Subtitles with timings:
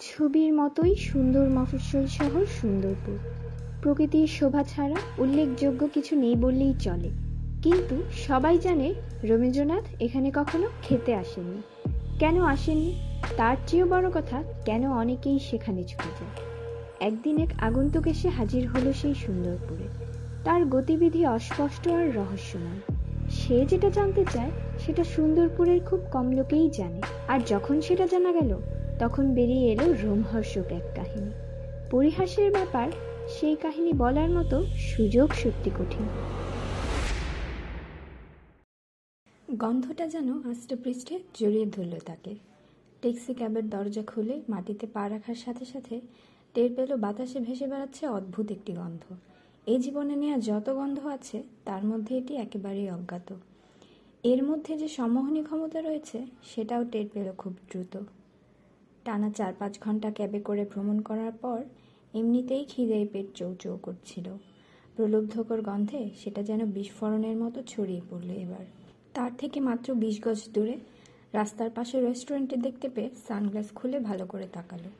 [0.00, 3.18] ছবির মতোই সুন্দর মফস্বল শহর সুন্দরপুর।
[3.82, 7.10] প্রকৃতির শোভা ছাড়া উল্লেখযোগ্য কিছু নেই বললেই চলে।
[7.62, 8.94] কিন্তু সবাই জানে
[9.24, 11.62] রবীন্দ্রনাথ এখানে কখনো খেতে আসেননি।
[12.18, 12.94] কেন আসেননি?
[13.36, 16.46] তার চেয়েও বড় কথা, কেন অনেকেই সেখানে ছুটে যায়।
[17.00, 19.84] একদিন এক আগন্তুক এসে হাজির হলো সেই সুন্দরপুরে।
[20.44, 22.96] তার গতিবিধি অস্পষ্ট আর রহস্যময়।
[23.30, 24.50] সে যেটা জানতে চায়,
[24.86, 28.60] সেটা সুন্দরপুরের খুব কম লোকেই জানে। আর যখন সেটা জানা গেল
[29.00, 31.30] তখন বেরিয়ে এলো রোমহর্ষক এক কাহিনী।
[31.90, 32.88] পরিহাসের ব্যাপার,
[33.28, 36.06] সেই কাহিনী বলার মতো সুযোগ সত্যি কঠিন।
[39.56, 42.34] গন্ধটা যেন আষ্টপৃষ্ঠে জড়িয়ে ধরল তাকে।
[43.00, 46.00] ট্যাক্সি ক্যাবের দরজা খুলে মাটিতে পা রাখার সাথে সাথে
[46.54, 49.14] টের পেল বাতাসে ভেসে বেড়াচ্ছে অদ্ভুত একটি গন্ধ।
[49.66, 53.34] এই জীবনে নেওয়া যত গন্ধ আছে, তার মধ্যে এটি একেবারেই অজ্ঞাত।
[54.24, 58.04] এর মধ্যে যে সম্মোহনী ক্ষমতা রয়েছে, সেটাও টের পেল খুব দ্রুত।
[59.04, 61.60] টানা চার পাঁচ ঘণ্টা ক্যাবে করে ভ্রমণ করার পর
[62.14, 64.26] এমনিতেই খিদেই পেট চৌচৌ করছিল।
[64.96, 68.64] প্রলুব্ধকর গন্ধে সেটা যেন বিস্ফোরণের মতো ছড়িয়ে পড়ল এবার।
[69.14, 70.76] তার থেকে মাত্র বিশ গজ দূরে
[71.32, 74.90] রাস্তার পাশে রেস্টুরেন্টে দেখতে পেয়ে সানগ্লাস খুলে ভালো করে তাকালো।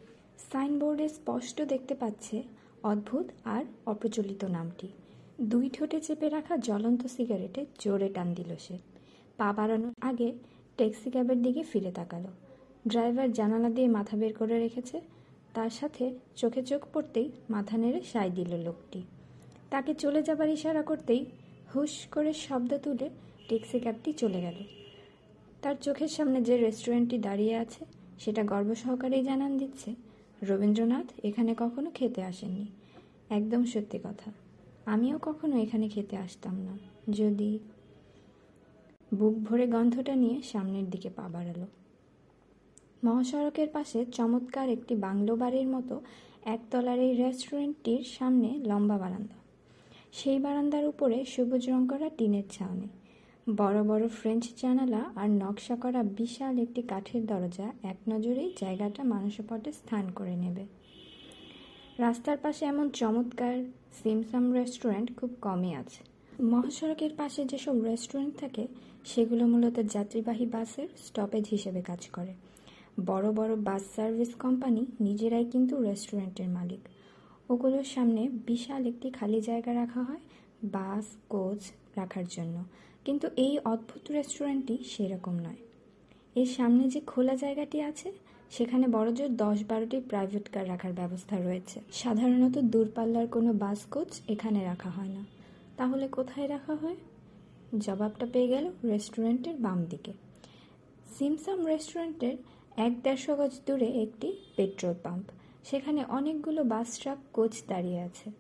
[0.50, 2.42] সাইনবোর্ডে স্পষ্ট দেখতে পাচ্ছে
[2.82, 4.88] অদ্ভুত আর অপ্রচলিত নামটি।
[5.42, 8.76] দুই ঠোঁটে চেপে রাখা জ্বলন্ত সিগারেটে জোরে টান দিল সে।
[9.36, 10.28] পা বাড়ানোর আগে
[10.76, 12.30] ট্যাক্সি ক্যাবের দিকে ফিরে তাকালো।
[12.88, 15.00] ড্রাইভার জানালা দিয়ে মাথা বের করে রেখেছে।
[15.54, 19.02] তার সাথে চোখে চোখ পড়তেই মাথা নেড়ে সায় দিল লোকটি।
[19.70, 21.24] তাকে চলে যাবার ইশারা করতেই
[21.74, 23.10] হুশ করে শব্দ তুলে
[23.48, 24.54] ট্যাক্সি ক্যাবটি চলে গেল।
[25.62, 27.84] তার চোখের সামনে যে রেস্টুরেন্টটি দাঁড়িয়ে আছে,
[28.18, 29.94] সেটা গর্ব সহকারেই জানান দিচ্ছে।
[30.42, 32.66] রবীন্দ্রনাথ এখানে কখনো খেতে আসেননি।
[33.30, 34.32] একদম সত্যি কথা।
[34.86, 36.78] আমিও কখনো এখানে খেতে আসতাম না।
[37.12, 37.58] যদি
[39.14, 41.66] বুক ভরে গন্ধটা নিয়ে সামনের দিকে পা বাড়ালো।
[43.04, 46.00] মহাসড়কের পাশে চমৎকার একটি বাংলো বাড়ির মতো
[46.44, 49.34] একতলার এই রেস্টুরেন্টটির সামনে লম্বা বারান্দা।
[50.12, 52.88] সেই বারান্দার উপরে সবুজ রং করা টিনের ছাউনি।
[53.56, 59.72] বড় বড় ফ্রেঞ্চ জানালা আর নকশা করা বিশাল একটি কাঠের দরজা এক নজরেই জায়গাটা মানুষপটে
[59.72, 60.66] স্থান করে নেবে।
[61.98, 63.54] রাস্তার পাশে এমন চমৎকার
[64.02, 66.00] সিমসাম রেস্টুরেন্ট খুব কমই আছে।
[66.42, 68.66] মহাসড়কের পাশে যেসব রেস্টুরেন্ট থাকে,
[69.04, 72.49] সেগুলো মূলত যাত্রীবাহী বাসের স্টপেজ হিসেবে কাজ করে।
[73.06, 76.80] বড় বড় বাস সার্ভিস কোম্পানি নিজেরাই কিন্তু রেস্টুরেন্টের মালিক।
[77.48, 80.20] ওগুলোর সামনে বিশাল একটি খালি জায়গা রাখা হয়
[80.64, 82.64] বাস, কোচ রাখার জন্য।
[83.04, 85.60] কিন্তু এই অদ্ভুত রেস্টুরেন্টটি সেরকম নয়।
[86.34, 88.12] এর সামনে যে খোলা জায়গাটি আছে,
[88.50, 94.64] সেখানে বড়জোর দশ বারোটি প্রাইভেট কার রাখার ব্যবস্থা রয়েছে। সাধারণত দূরপাল্লার কোনো বাস, কোচ এখানে
[94.64, 95.24] রাখা হয় না।
[95.76, 96.96] তাহলে কোথায় রাখা হয়?
[97.78, 100.12] জবাবটা পেয়ে গেল রেস্টুরেন্টের বাম দিকে
[101.18, 102.36] সিমসাম রেস্টুরেন্টের
[102.76, 105.24] এক দেড়শো গজ দূরে একটি পেট্রোল পাম্প।
[105.64, 108.30] সেখানে অনেকগুলো বাস ট্রাক কোচ দাঁড়িয়ে আছে।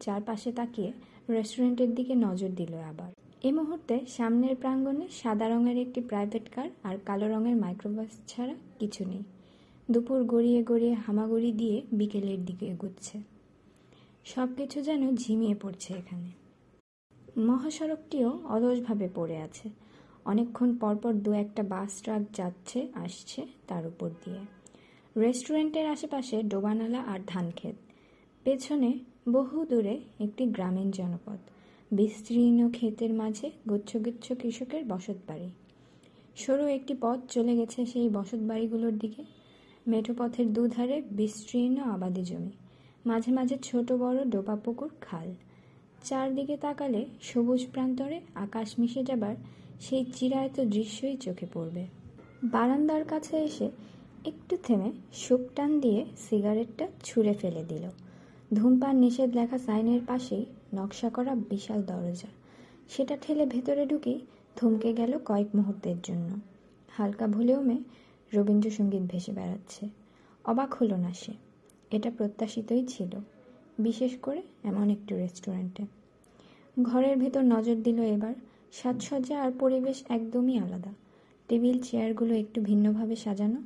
[0.00, 0.92] চারপাশে তাকিয়ে
[1.30, 3.12] রেস্টুরেন্টের দিকে নজর দিল আবার।
[3.42, 9.04] এ মুহূর্তে সামনের প্রাঙ্গণে সাদা রঙের একটি প্রাইভেট কার আর কালো রঙের মাইক্রোবাস ছাড়া কিছু
[9.04, 9.22] নেই।
[9.90, 13.18] দুপুর গড়িয়ে গড়িয়ে হামাগুড়ি দিয়ে বিকেলের দিকে এগুচ্ছে।
[14.24, 16.30] সব কিছু যেন ঝিমিয়ে পড়ছে এখানে।
[17.38, 19.70] মহাসড়কটিও অলসভাবে পড়ে আছে।
[20.26, 24.42] অনেকক্ষণ পরপর দু একটা বাস ট্রাক যাচ্ছে, আসছে তার উপর দিয়ে।
[25.16, 27.74] রেস্টুরেন্টের আশেপাশে ডোবানালা আর ধানক্ষেত।
[28.44, 28.98] পেছনে
[29.32, 31.38] বহু দূরে একটি গ্রামীণ জনপদ।
[31.90, 35.48] বিস্তীর্ণ ক্ষেতের মাঝে গুচ্ছগুচ্ছ কৃষকের বসত বাড়ি
[36.36, 39.22] সরু একটি পথ চলে গেছে সেই বসত বাড়িগুলোর দিকে।
[39.86, 42.52] মেঠো পথের দুধারে বিস্তীর্ণ আবাদি জমি।
[43.06, 45.28] মাঝে মাঝে ছোট বড় ডোবা পুকুর খাল।
[46.04, 49.34] চারদিকে তাকালে সবুজ প্রান্তরে আকাশ মিশে যাবার
[49.80, 51.86] সেই চিরায়ত দৃশ্যই চোখে পড়বে।
[52.44, 53.70] বারান্দার কাছে এসে
[54.24, 57.90] একটু থেমে শুক টান দিয়ে সিগারেটটা ছুঁড়ে ফেলে দিল।
[58.54, 62.28] ধূমপান নিষেধ লেখা সাইনের পাশেই নকশা করা বিশাল দরজা।
[62.88, 64.20] সেটা ঠেলে ভেতরে ঢুকেই
[64.56, 66.40] থমকে গেল কয়েক মুহূর্তের জন্য।
[66.96, 67.78] হালকা ভলিউমে
[68.34, 69.88] রবীন্দ্রসঙ্গীত ভেসে বেড়াচ্ছে।
[70.44, 71.32] অবাক হলো না সে।
[71.90, 73.18] এটা প্রত্যাশিতই ছিল,
[73.78, 75.84] বিশেষ করে এমন একটি রেস্টুরেন্টে।
[76.82, 78.34] ঘরের ভেতর নজর দিল এবার
[78.82, 80.92] সাজসজ্জা আর পরিবেশ একদমই আলাদা।
[81.48, 83.60] টেবিল, চেয়ারগুলো একটু ভিন্নভাবে সাজানো।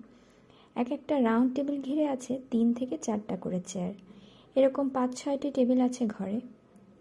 [0.74, 3.92] এক একটা রাউন্ড টেবিল ঘিরে আছে তিন থেকে চারটা করে চেয়ার।
[4.54, 6.40] এরকম পাঁচ ছয়টি টেবিল আছে ঘরে।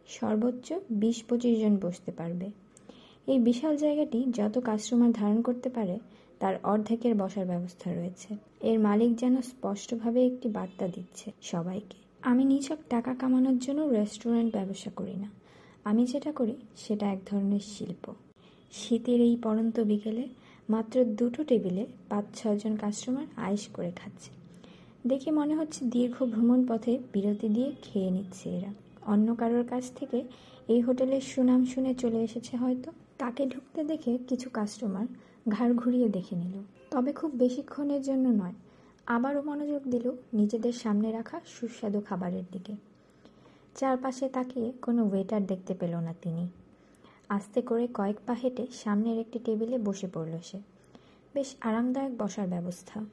[0.08, 2.52] সর্বোচ্চ বিশ পঁচিশ জন বসতে পারবে।
[3.28, 6.00] এই বিশাল জায়গাটি যত কাস্টমার ধারণ করতে পারে,
[6.40, 12.78] তার অর্ধেকের বসার ব্যবস্থা রয়েছে। এর মালিক যেন স্পষ্টভাবে একটি বার্তা দিচ্ছে সবাইকে। আমি নিছক
[12.90, 15.30] টাকা কামানোর জন্য রেস্টুরেন্ট ব্যবসা করি না।
[15.90, 18.06] আমি যেটা করি, সেটা এক ধরনের শিল্প।
[18.72, 20.24] শীতের এই পরন্ত বিকেলে
[20.70, 24.32] মাত্র দুটো টেবিলে পাঁচ ছজন কাস্টমার আয়েস করে খাচ্ছে।
[25.08, 28.72] দেখে মনে হচ্ছে দীর্ঘ ভ্রমণ পথে বিরতি দিয়ে খেয়ে নিচ্ছে এরা।
[29.06, 30.24] অন্য কারোর কাছ থেকে
[30.68, 35.06] এই হোটেলের সুনাম শুনে চলে এসেছে হয়তো। তাকে ঢুকতে দেখে কিছু কাস্টমার
[35.50, 36.56] ঘাড় ঘুরিয়ে দেখে নিল।
[36.92, 38.56] তবে খুব বেশিক্ষণের জন্য নয়,
[39.08, 42.74] আবারও মনোযোগ দিল নিজেদের সামনে রাখা সুস্বাদু খাবারের দিকে।
[43.78, 46.48] চারপাশে তাকিয়ে কোনো ওয়েটার দেখতে পেল না তিনি।
[47.30, 50.60] আস্তে করে কয়েক পা হেঁটে সামনের একটি টেবিলে বসে পড়ল সে।
[51.34, 53.06] বেশ আরামদায়ক বসার ব্যবস্থা।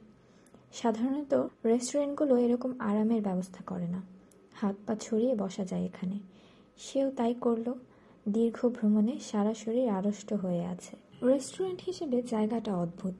[0.73, 4.01] সাধারণত রেস্টুরেন্টগুলো এরকম আরামের ব্যবস্থা করে না।
[4.53, 6.19] হাত পা ছড়িয়ে বসা যায় এখানে।
[6.77, 7.73] সেও তাই করল।
[8.29, 13.13] দীর্ঘ ভ্রমণে সারা শরীর আড়ষ্ট হয়ে আছে। রেস্টুরেন্ট হিসেবে জায়গাটা অদ্ভুত।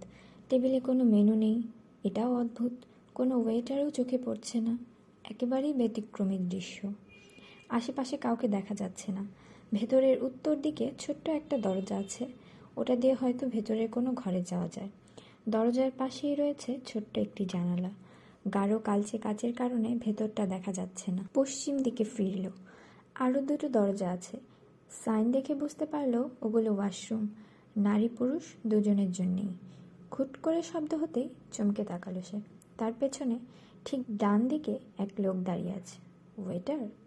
[0.50, 1.63] টেবিলে কোনো মেনু নেই।
[2.03, 2.71] এটাও অদ্ভুত।
[3.13, 4.77] কোনো ওয়েটারও চোখে পড়ছে না।
[5.25, 6.94] একেবারেই ব্যতিক্রমিক দৃশ্য।
[7.77, 9.24] আশেপাশে কাউকে দেখা যাচ্ছে না।
[9.74, 12.24] ভেতরের উত্তর দিকে ছোট্ট একটা দরজা আছে।
[12.77, 14.89] ওটা দিয়ে হয়তো ভেতরের কোনো ঘরে যাওয়া যায়।
[15.50, 17.92] দরজার পাশেই রয়েছে ছোট্ট একটি জানালা।
[18.54, 22.45] গাঢ় কালচে কাচের কারণে ভেতরটা দেখা যাচ্ছে না। পশ্চিম দিকে ফিরল।
[23.16, 24.39] আরও দুটো দরজা আছে।
[25.06, 27.28] সাইন দেখে বুঝতে পারল ওগুলো ওয়াশরুম।
[27.78, 29.51] নারী পুরুষ দুজনের জন্যেই।
[30.12, 32.38] খুট করে শব্দ হতেই চমকে তাকালো সে।
[32.78, 33.39] তার পেছনে
[33.86, 35.98] ঠিক ডান দিকে এক লোক দাঁড়িয়ে আছে।
[36.42, 37.05] ওয়েটার?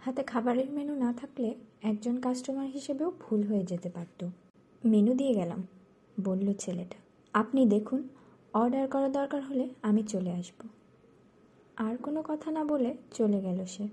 [0.00, 4.28] হাতে খাবারের মেনু না থাকলে একজন কাস্টমার হিসেবেও ভুল হয়ে যেতে পারত।
[4.84, 5.66] মেনু দিয়ে গেলাম,
[6.20, 6.96] বলল ছেলেটা।
[7.32, 8.08] আপনি দেখুন
[8.52, 10.68] অর্ডার করা দরকার হলে আমি চলে আসব।
[11.76, 13.88] আর কোনো কথা না বলে চলে গেল সে।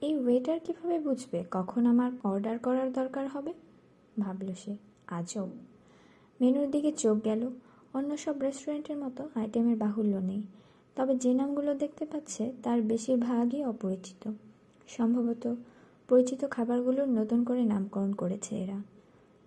[0.00, 3.54] এই ওয়েটার কীভাবে বুঝবে কখন আমার অর্ডার করার দরকার হবে?
[4.20, 5.46] ভাবল সে। আজও
[6.40, 7.50] মেনুর দিকে চোখ গেল।
[7.94, 10.42] অন্য সব রেস্টুরেন্টের মতো আইটেমের বাহুল্য নেই।
[10.96, 14.32] তবে যে নামগুলো দেখতে পাচ্ছে তার বেশিরভাগই অপরিচিত।
[14.88, 15.54] সম্ভবত
[16.08, 18.82] পরিচিত খাবারগুলোর নতুন করে নামকরণ করেছে এরা।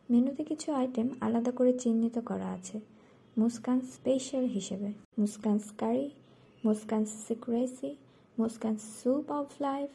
[0.09, 2.79] মেনুতে কিছু আইটেম আলাদা করে চিহ্নিত করা আছে।
[3.37, 6.09] মুসকান স্পেশাল হিসেবে। Muskan's curry
[6.65, 7.95] Muskan's secrecy
[8.39, 9.89] Muskan's soup of life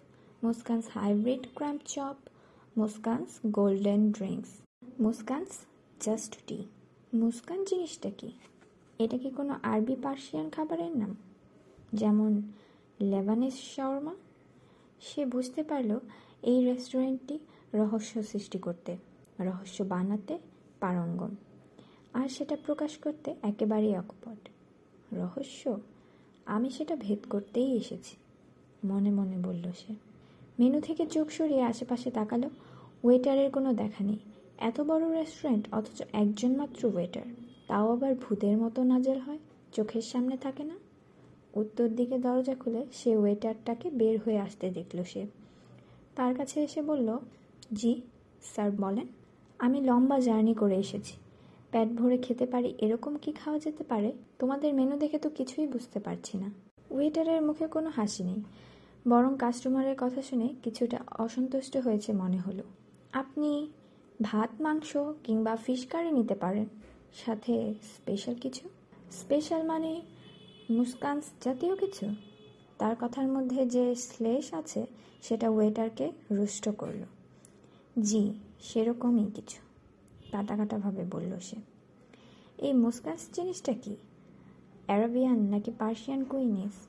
[0.44, 2.14] Muskan's hybrid cramp chop
[2.76, 4.48] Muskan's golden drinks
[5.00, 5.48] Muskan's
[6.00, 6.58] just tea
[7.14, 8.32] Muskan জিনিসটা কি?
[8.98, 11.16] এটা কি কোনো আরবি পার্সিয়ান খাবারের নাম?
[11.92, 12.42] যেমন
[13.00, 14.14] লেবানিস শর্মা
[15.06, 15.98] সে বুঝতে পারল
[16.42, 17.38] এই রেস্টুরেন্টটি
[17.74, 18.96] রহস্য সৃষ্টি করতে,
[19.40, 20.34] রহস্য বানাতে
[20.80, 21.32] পারঙ্গম।
[22.14, 24.40] আর সেটা প্রকাশ করতে একেবারেই অকপট।
[25.12, 25.62] রহস্য?
[26.46, 28.14] আমি সেটা ভেদ করতেই এসেছি,
[28.86, 29.92] মনে মনে বলল সে।
[30.58, 32.48] মেনু থেকে চোখ সরিয়ে আশেপাশে তাকালো,
[33.04, 34.20] ওয়েটারের কোনো দেখা নেই।
[34.58, 37.26] এত বড় রেস্টুরেন্ট, অথচ একজন মাত্র ওয়েটার।
[37.66, 39.38] তাও আবার ভূতের মতো নাজেল হয়,
[39.72, 40.76] চোখের সামনে থাকে না?
[41.54, 45.22] উত্তর দিকে দরজা খুলে সে ওয়েটারটাকে বের হয়ে আসতে দেখল সে।
[46.16, 47.08] তার কাছে এসে বলল,
[47.72, 47.92] জি,
[48.42, 49.06] স্যার, বলেন,
[49.58, 51.14] আমি লম্বা জার্নি করে এসেছি।
[51.70, 54.12] প্যাট ভরে খেতে পারি এরকম কি খাওয়া যেতে পারে?
[54.38, 56.48] তোমাদের মেনু দেখে তো কিছুই বুঝতে পারছি না।
[56.90, 58.40] ওয়েটারের মুখে কোনো হাসি নেই,
[59.08, 62.64] বরং কাস্টমারের কথা শুনে কিছুটা অসন্তুষ্ট হয়েছে মনে হলো।
[63.12, 63.50] আপনি
[64.22, 66.66] ভাত, মাংস কিংবা ফিশ কারি নিতে পারেন।
[67.24, 68.64] সাথে স্পেশাল কিছু?
[69.10, 69.90] স্পেশাল মানে
[70.70, 72.14] মুস্কানস জাতীয় কিছু?
[72.78, 74.86] তার কথার মধ্যে যে শ্লেষ আছে,
[75.22, 77.02] সেটা ওয়েটারকে রুষ্ট করল।
[78.02, 79.56] জি, সেরকমই কিছু
[80.32, 81.56] কাটা কাটাভাবে বলল সে।
[82.58, 83.96] এই মুস্কানস জিনিসটা কি?
[84.86, 86.86] অ্যারাবিয়ান নাকি পার্সিয়ান কুইনিস?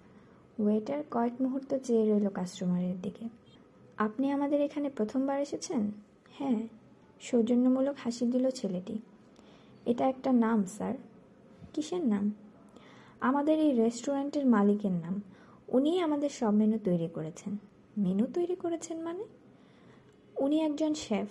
[0.61, 3.29] ওয়েটার কয়েক মুহূর্ত চেয়ে রইল কাস্টমারের দিকে।
[3.97, 5.91] আপনি আমাদের এখানে প্রথমবার এসেছেন?
[6.31, 6.67] হ্যাঁ
[7.21, 8.99] সৌজন্যমূলক হাসি দিল ছেলেটি।
[9.85, 10.93] এটা একটা নাম, স্যার।
[11.73, 12.31] কিসের নাম?
[13.21, 15.21] আমাদের এই রেস্টুরেন্টের মালিকের নাম।
[15.67, 17.57] উনিই আমাদের সব মেনু তৈরি করেছেন।
[17.97, 19.23] মেনু তৈরি করেছেন মানে?
[20.39, 21.27] উনি একজন শেফ,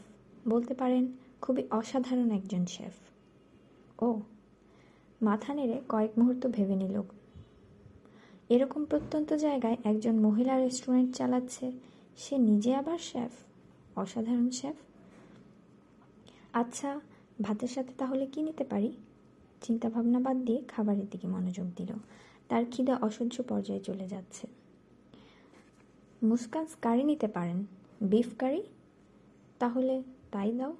[0.48, 1.06] বলতে পারেন
[1.40, 2.92] খুবই অসাধারণ একজন শেফ।
[4.02, 4.20] ও,
[5.22, 7.02] মাথা নেড়ে কয়েক মুহূর্ত ভেবে নিল।
[8.48, 11.72] এরকম প্রত্যন্ত জায়গায় একজন মহিলা রেস্টুরেন্ট চালাচ্ছে,
[12.16, 13.30] সে নিজে আবার শেফ?
[13.98, 14.74] অসাধারণ শেফ?
[16.52, 17.00] আচ্ছা
[17.42, 18.96] ভাতের সাথে তাহলে কি নিতে পারি?
[19.64, 21.92] চিন্তাভাবনা বাদ দিয়ে খাবারের দিকে মনোযোগ দিল।
[22.48, 24.46] তার খিদে অসহ্য পর্যায়ে চলে যাচ্ছে।
[26.22, 27.66] মুস্কান কারি নিতে পারেন।
[28.00, 28.62] Beef curry?
[29.58, 30.76] তাহলে তাই দাও।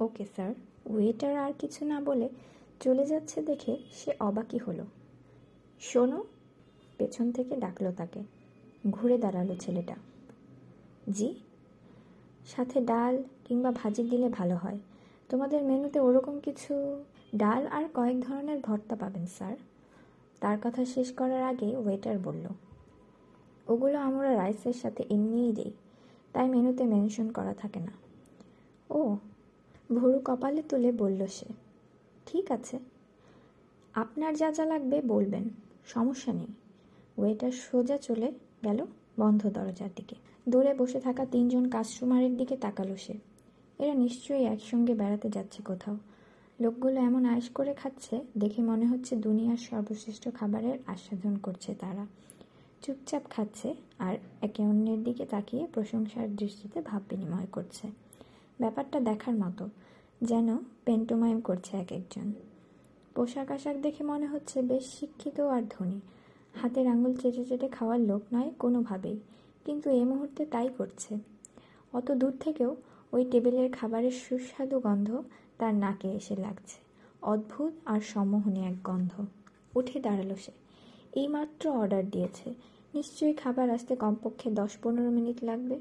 [0.00, 0.54] ওকে, স্যার।
[0.86, 2.28] ওয়েটার আর কিছু না বলে
[2.80, 4.84] চলে যাচ্ছে দেখে সে অবাকই হলো।
[5.80, 6.24] শোনো,
[6.98, 8.22] পেছন থেকে ডাকলো তাকে।
[8.90, 9.94] ঘুরে দাঁড়াল ছেলেটা।
[11.10, 11.34] জি?
[12.46, 14.78] সাথে ডাল কিংবা ভাজি দিলে ভালো হয়।
[15.28, 19.56] তোমাদের মেনুতে ওরকম কিছু ডাল আর কয়েক ধরনের ভর্তা পাবেন, স্যার।
[20.40, 22.44] তার কথা শেষ করার আগে ওয়েটার বলল,
[23.66, 25.72] ওগুলো আমরা রাইসের সাথে এমনিই দিই,
[26.32, 27.92] তাই মেনুতে মেনশন করা থাকে না।
[28.90, 29.00] ও,
[29.94, 31.48] ভুরু কপালে তুলে বলল সে,
[32.26, 32.76] ঠিক আছে।
[33.94, 35.44] আপনার যা যা লাগবে বলবেন,
[35.86, 36.50] সমস্যা নেই।
[37.18, 38.28] ওয়েটার সোজা চলে
[38.64, 38.78] গেল
[39.20, 40.16] বন্ধ দরজার দিকে।
[40.48, 43.14] দূরে বসে থাকা তিনজন কাস্টমারের দিকে তাকালো সে।
[43.78, 45.96] এরা নিশ্চয়ই একসঙ্গে বেড়াতে যাচ্ছে কোথাও।
[46.58, 52.04] লোকগুলো এমন আয়েস করে খাচ্ছে, দেখে মনে হচ্ছে দুনিয়ার সর্বশ্রেষ্ঠ খাবারের আস্বাদন করছে তারা।
[52.82, 53.68] চুপচাপ খাচ্ছে
[53.98, 57.86] আর একে অন্যের দিকে তাকিয়ে প্রশংসার দৃষ্টিতে ভাব বিনিময় করছে।
[58.60, 59.64] ব্যাপারটা দেখার মতো,
[60.20, 60.48] যেন
[60.84, 62.26] পেন্টোমাইম করছে এক একজন।
[63.14, 65.98] পোশাক আশাক দেখে মনে হচ্ছে বেশ শিক্ষিত আর ধনী।
[66.54, 69.16] হাতের আঙুল চেটে চেটে খাওয়ার লোক নয় কোনোভাবেই,
[69.64, 71.12] কিন্তু এই মুহূর্তে তাই করছে।
[71.92, 72.70] অত দূর থেকেও
[73.12, 75.08] ওই টেবিলের খাবারের সুস্বাদু গন্ধ
[75.62, 76.76] তার নাকে এসে লাগছে।
[77.22, 79.26] অদ্ভুত আর সম্মোহনী এক গন্ধ।
[79.76, 80.52] উঠে দাঁড়াল সে।
[81.20, 82.54] এইমাত্র অর্ডার দিয়েছে।
[82.94, 85.80] নিশ্চয়ই খাবার আসতে কমপক্ষে দশ পনেরো মিনিট লাগবে।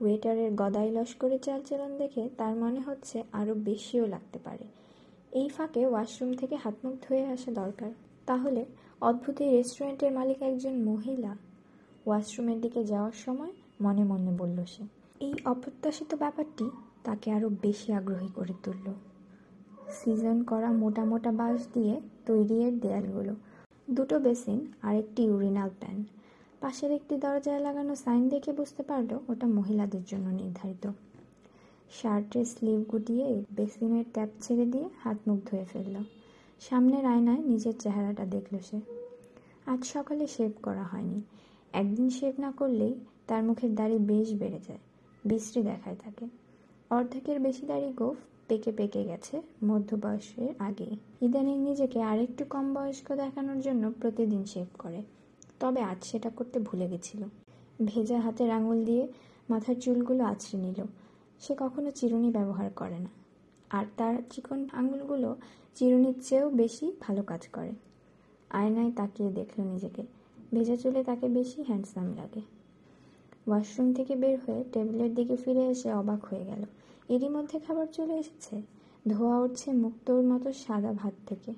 [0.00, 4.64] ওয়েটারের গদাই লস্করে চালচলন দেখে তার মনে হচ্ছে আরও বেশিও লাগতে পারে।
[5.32, 7.90] এই ফাঁকে ওয়াশরুম থেকে হাত মুখ ধুয়ে আসা দরকার।
[8.26, 8.64] তাহলে
[9.00, 11.36] অদ্ভুত এই রেস্টুরেন্টের মালিক একজন মহিলা?
[12.06, 14.82] ওয়াশরুমের দিকে যাওয়ার সময় মনে মনে বলল সে।
[15.20, 16.70] এই অপ্রত্যাশিত ব্যাপারটি
[17.04, 18.92] তাকে আরও বেশি আগ্রহী করে তুলল।
[19.98, 21.94] সিজন করা মোটা মোটা বাঁশ দিয়ে
[22.28, 23.34] তৈরি এর দেয়ালগুলো।
[23.88, 25.98] দুটো বেসিন আর একটি ইউরিনাল প্যান।
[26.62, 30.84] পাশের একটি দরজায় লাগানো সাইন দেখে বুঝতে পারল ওটা মহিলাদের জন্য নির্ধারিত।
[31.96, 35.96] শার্টের স্লিভ গুটিয়ে বেসিনের ট্যাপ ছেড়ে দিয়ে হাত মুখ ধুয়ে ফেলল।
[36.60, 38.78] সামনের আয়নায় নিজের চেহারাটা দেখল সে।
[39.72, 41.18] আজ সকালে শেভ করা হয়নি।
[41.72, 42.94] একদিন শেভ না করলেই
[43.28, 44.82] তার মুখের দাড়ি বেশ বেড়ে যায়,
[45.24, 46.24] বিশ্রী দেখায় তাকে।
[46.90, 48.18] অর্ধেকের বেশি দাড়ি গোফ
[48.52, 50.88] পেকে পেকে গেছে মধ্যবয়সের আগে।
[51.20, 55.02] ইদানিং নিজেকে আরেকটু কম বয়স্ক দেখানোর জন্য প্রতিদিন শেভ করে।
[55.60, 57.24] তবে আজ সেটা করতে ভুলে গেছিল।
[57.86, 59.08] ভেজা হাতের আঙুল দিয়ে
[59.50, 60.84] মাথার চুলগুলো আছড়ে নিল।
[61.40, 63.10] সে কখনো চিরুনি ব্যবহার করে না।
[63.70, 65.36] আর তার চিকন আঙুলগুলো
[65.74, 67.72] চিরুনির চেয়েও বেশি ভালো কাজ করে।
[68.50, 70.02] আয়নায় তাকিয়ে দেখল নিজেকে।
[70.54, 72.40] ভেজা চুলে তাকে বেশি হ্যান্ডসাম লাগে।
[73.46, 76.62] ওয়াশরুম থেকে বের হয়ে টেবিলের দিকে ফিরে এসে অবাক হয়ে গেল।
[77.08, 78.62] এরই মধ্যে খাবার চলে এসেছে।
[79.08, 81.52] ধোয়া উঠছে মুক্তোর মতো সাদা ভাত থেকে।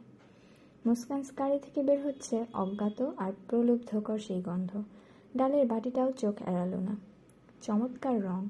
[0.87, 4.83] মুস্কান স্কারি থেকে বের হচ্ছে অজ্ঞাত আর প্রলুব্ধকর সেই গন্ধ।
[5.37, 6.97] ডালের বাটিটাও চোখ এড়ালো না।
[7.63, 8.49] চমৎকার রং।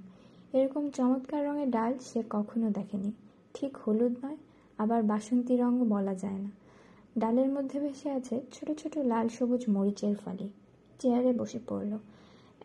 [0.52, 3.12] এরকম চমৎকার রঙের ডাল সে কখনো দেখেনি।
[3.54, 4.36] ঠিক হলুদ নয়,
[4.78, 6.50] আবার বাসন্তী রঙও বলা যায় না।
[7.18, 10.48] ডালের মধ্যে ভেসে আছে ছোট ছোট লাল সবুজ মরিচের ফালি।
[10.98, 11.98] চেয়ারে বসে পড়ল।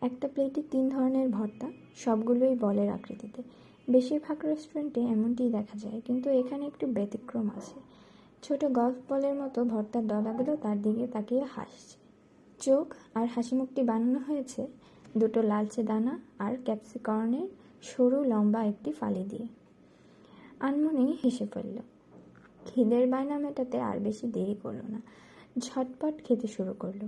[0.00, 3.42] একটা প্লেটে তিন ধরনের ভর্তা, সবগুলোই বলের আকৃতিতে।
[3.88, 7.76] বেশিরভাগ রেস্টুরেন্টে এমনটিই দেখা যায়, কিন্তু এখানে একটু ব্যতিক্রম আছে।
[8.44, 11.96] ছোট গল্ফ বলের মতো ভর্তার ডলাগুলো তার দিকে তাকিয়ে হাসছে।
[12.58, 12.86] চোখ
[13.18, 14.62] আর হাসি মুখটি বানানো হয়েছে
[15.20, 17.48] দুটো লালচে দানা আর ক্যাপসিকর্নের
[17.82, 19.46] সরু লম্বা একটি ফালি দিয়ে।
[20.60, 21.76] আনমনেই হেসে ফেলল,
[22.66, 25.00] খিদের বায়না মেটাতে আর বেশি দেরি করল না।
[25.64, 27.02] ঝটপট খেতে শুরু করল।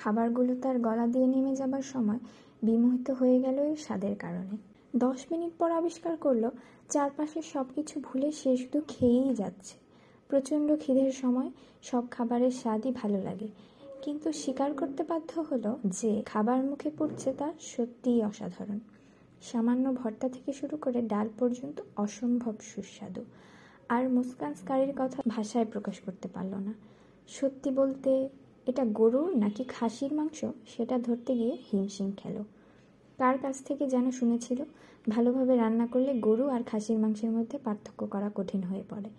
[0.00, 2.20] খাবারগুলো তার গলা দিয়ে নেমে যাবার সময়
[2.66, 4.56] বিমোহিত হয়ে গেল এর স্বাদের কারণে।
[4.96, 6.50] দশ মিনিট পর আবিষ্কার করল,
[6.88, 9.78] চারপাশের সব কিছু ভুলে সে শুধু খেয়েই যাচ্ছে।
[10.28, 11.50] প্রচণ্ড খিদের সময়
[11.82, 13.48] সব খাবারের স্বাদই ভালো লাগে।
[14.02, 18.78] কিন্তু স্বীকার করতে বাধ্য হলো যে, খাবার মুখে পড়ছে তা সত্যিই অসাধারণ।
[19.42, 23.24] সামান্য ভর্তা থেকে শুরু করে ডাল পর্যন্ত অসম্ভব সুস্বাদু।
[23.88, 26.74] আর মুস্কান স্কারির কথা ভাষায় প্রকাশ করতে পারল না।
[27.28, 28.28] সত্যি বলতে,
[28.66, 30.44] এটা গরুর নাকি খাসির মাংস?
[30.66, 32.44] সেটা ধরতে গিয়ে হিমশিম খেল।
[33.20, 34.62] কার কাছ থেকে যেন শুনেছিল,
[35.08, 39.10] ভালোভাবে রান্না করলে গরু আর খাসির মাংসের মধ্যে পার্থক্য করা কঠিন হয়ে পড়ে।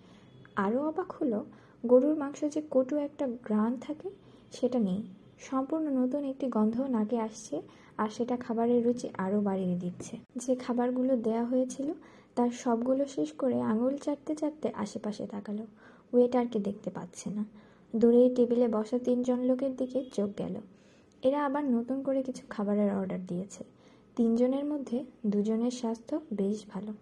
[0.56, 1.46] আরও অবাক হলো,
[1.86, 4.10] গরুর মাংস যে কটু একটা গ্রান থাকে,
[4.52, 5.02] সেটা নেই।
[5.40, 7.62] সম্পূর্ণ নতুন একটি গন্ধ নাকে আসছে
[7.98, 11.94] আর সেটা খাবারের রুচি আরও বাড়িয়ে দিচ্ছে। যে খাবারগুলো দেয়া হয়েছিল,
[12.36, 15.66] তার সবগুলো শেষ করে আঙুল চাটতে চাটতে আশেপাশে তাকালো।
[16.14, 17.44] ওয়েটারকে দেখতে পাচ্ছে না।
[17.96, 20.56] দূরেই টেবিলে বসা তিনজন লোকের দিকে চোখ গেল।
[21.24, 23.64] এরা আবার নতুন করে কিছু খাবারের অর্ডার দিয়েছে।
[24.22, 26.94] তিনজনের মধ্যে দুজনের স্বাস্থ্য বেশ ভালো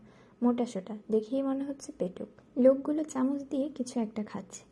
[0.43, 2.27] মোটাসোটা দেখেই মনে হচ্ছে পেটুক।
[2.59, 4.63] লোকগুলো চামচ দিয়ে কিছু একটা খাচ্ছে।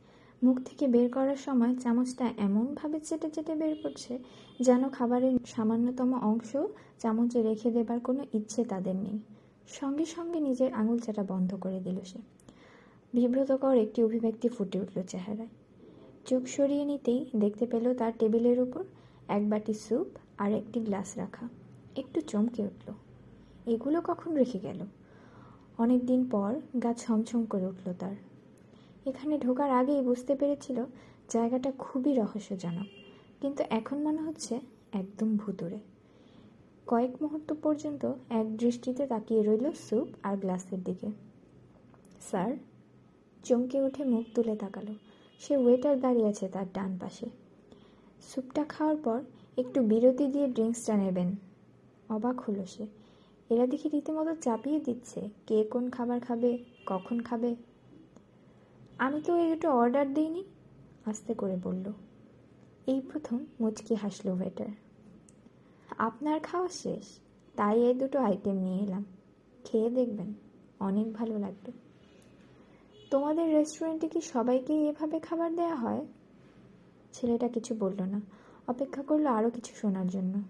[0.43, 4.19] মুখ থেকে বের করার সময় চামচটা এমনভাবে চেটে চেটে বের করছে
[4.59, 6.57] যেন খাবারের সামান্যতম অংশ
[6.99, 9.19] চামচে রেখে দেবার কোনো ইচ্ছে তাদের নেই।
[9.67, 12.19] সঙ্গে সঙ্গে নিজের আঙুল চাটা বন্ধ করে দিল সে।
[13.13, 15.47] বিব্রতকর একটি অভিব্যক্তি ফুটে উঠল চেহারায়।
[16.25, 18.83] চোখ সরিয়ে নিতেই দেখতে পেল তার টেবিলের উপর
[19.27, 21.47] এক বাটি স্যুপ আর একটি গ্লাস রাখা।
[22.01, 22.87] একটু চমকে উঠল।
[23.73, 24.79] এগুলো কখন রেখে গেল?
[25.77, 26.51] অনেক দিন পর
[26.83, 28.15] গা ছমছম করে উঠল তার।
[29.09, 30.77] এখানে ঢোকার আগেই বুঝতে পেরেছিল
[31.33, 32.87] জায়গাটা খুবই রহস্যজনক,
[33.41, 34.53] কিন্তু এখন মনে হচ্ছে
[35.01, 35.79] একদম ভুতুরে
[36.87, 38.03] কয়েক মুহূর্ত পর্যন্ত
[38.39, 41.07] এক দৃষ্টিতে তাকিয়ে রইল স্যুপ আর গ্লাসের দিকে।
[42.27, 42.51] স্যার,
[43.43, 44.93] চমকে উঠে মুখ তুলে তাকালো।
[45.41, 47.27] সে ওয়েটার দাঁড়িয়ে আছে তার ডান পাশে।
[48.29, 49.19] স্যুপটা খাওয়ার পর
[49.57, 51.29] একটু বিরতি দিয়ে ড্রিঙ্কসটা নেবেন
[52.09, 52.87] অবাক হলো সে।
[53.49, 57.55] এরা দেখি রীতিমতো চাপিয়ে দিচ্ছে কে কোন খাবার খাবে, কখন খাবে।
[58.97, 60.43] আমি তো এই দুটো অর্ডার দিইনি,
[61.05, 61.91] আস্তে করে বলল।
[62.87, 64.71] এই প্রথম মুচকি হাসলো ওয়েটার
[65.97, 67.19] আপনার খাওয়া শেষ,
[67.55, 69.05] তাই এই দুটো আইটেম নিয়ে এলাম।
[69.63, 70.33] খেয়ে দেখবেন,
[70.79, 71.71] অনেক ভালো লাগবে।
[73.09, 76.05] তোমাদের রেস্টুরেন্টে কি সবাইকেই এভাবে খাবার দেয়া হয়?
[77.13, 78.21] ছেলেটা কিছু বলল না,
[78.67, 80.41] অপেক্ষা করল আরও কিছু শোনার জন্য।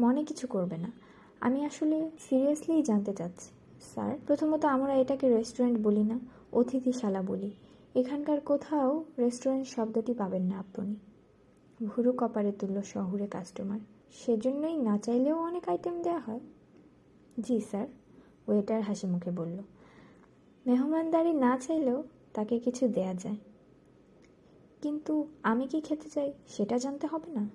[0.00, 0.92] মনে কিছু করবে না।
[1.40, 6.18] আমি আসলে সিরিয়াসলিই জানতে চাচ্ছি। স্যার, প্রথমত আমরা এটাকে রেস্টুরেন্ট বলি না,
[6.52, 7.50] অতিথিশালা বলি।
[7.94, 10.94] এখানকার কোথাও রেস্টুরেন্ট শব্দটি পাবেন না আপনি।
[11.86, 13.80] ভুরু কপারে তুলল শহুরে কাস্টমার।
[14.12, 16.40] সেজন্যই না চাইলেও অনেক আইটেম দেওয়া হয়।
[17.40, 17.86] জি, স্যার,
[18.48, 19.58] ওয়েটার হাসি মুখে বলল।
[20.66, 22.02] মেহমানদারি না চাইলেও
[22.34, 23.36] তাকে কিছু দেয়া যায়।
[24.82, 27.48] কিন্তু আমি কি খেতে চাই সেটা জানতে হবে না?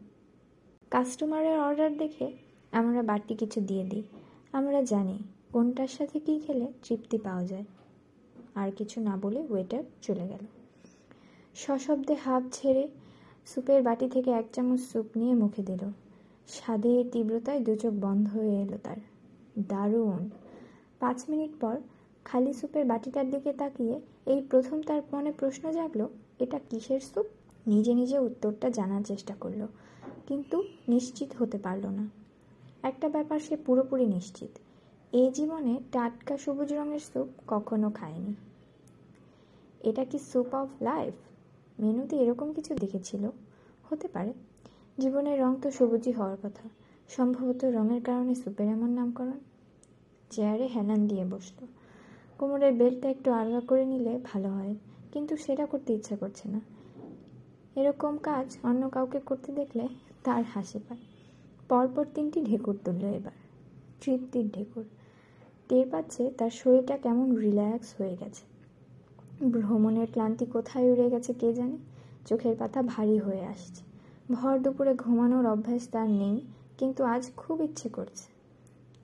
[0.91, 2.31] কাস্টমারের অর্ডার দেখে
[2.71, 4.03] আমরা বাড়তি কিছু দিয়ে দিই।
[4.51, 5.19] আমরা জানি
[5.53, 7.65] কোনটার সাথে কী খেলে তৃপ্তি পাওয়া যায়।
[8.55, 10.45] আর কিছু না বলে ওয়েটার চলে গেল।
[11.55, 12.87] সশব্দে হাফ ছেড়ে
[13.45, 15.83] স্যুপের বাটি থেকে এক চামচ স্যুপ নিয়ে মুখে দিল।
[16.47, 18.97] স্বাদের তীব্রতায় দু চোখ বন্ধ হয়ে এলো তার।
[19.59, 20.29] দারুণ।
[20.99, 21.75] পাঁচ মিনিট পর
[22.25, 27.25] খালি স্যুপের বাটিটার দিকে তাকিয়ে এই প্রথম তার মনে প্রশ্ন জাগলো, এটা কিসের স্যুপ
[27.67, 29.67] নিজে নিজে উত্তরটা জানার চেষ্টা করল।
[30.27, 30.57] কিন্তু
[30.89, 32.05] নিশ্চিত হতে পারল না।
[32.83, 34.51] একটা ব্যাপার সে পুরোপুরি নিশ্চিত,
[35.13, 38.33] এই জীবনে টাটকা সবুজ রঙের স্যুপ কখনো খায়নি।
[39.81, 41.13] এটা কি স্যুপ অফ লাইফ?
[41.79, 43.23] মেনুতে এরকম কিছু দেখেছিল?
[43.89, 44.31] হতে পারে।
[44.97, 46.65] জীবনের রং তো সবুজই হওয়ার কথা,
[47.09, 49.39] সম্ভবত রঙের কারণে স্যুপের এমন নামকরণ।
[50.31, 51.59] চেয়ারে হেলান দিয়ে বসল।
[52.39, 54.73] কোমরের বেল্টটা একটু আলগা করে নিলে ভালো হয়,
[55.13, 56.59] কিন্তু সেটা করতে ইচ্ছা করছে না।
[57.75, 59.85] এরকম কাজ অন্য কাউকে করতে দেখলে
[60.25, 61.03] তার হাসি পায়।
[61.69, 63.37] পরপর তিনটি ঢেকুর তুলল এবার।
[64.01, 64.85] তৃপ্তির ঢেকুর।
[65.69, 68.43] টের পাচ্ছে তার শরীরটা কেমন রিল্যাক্স হয়ে গেছে।
[69.51, 71.77] ভ্রমণের ক্লান্তি কোথায় উড়ে গেছে কে জানে?
[72.25, 73.81] চোখের পাতা ভারী হয়ে আসছে।
[74.31, 76.41] ভর দুপুরে ঘুমানোর অভ্যাস তার নেই,
[76.77, 78.25] কিন্তু আজ খুব ইচ্ছে করছে।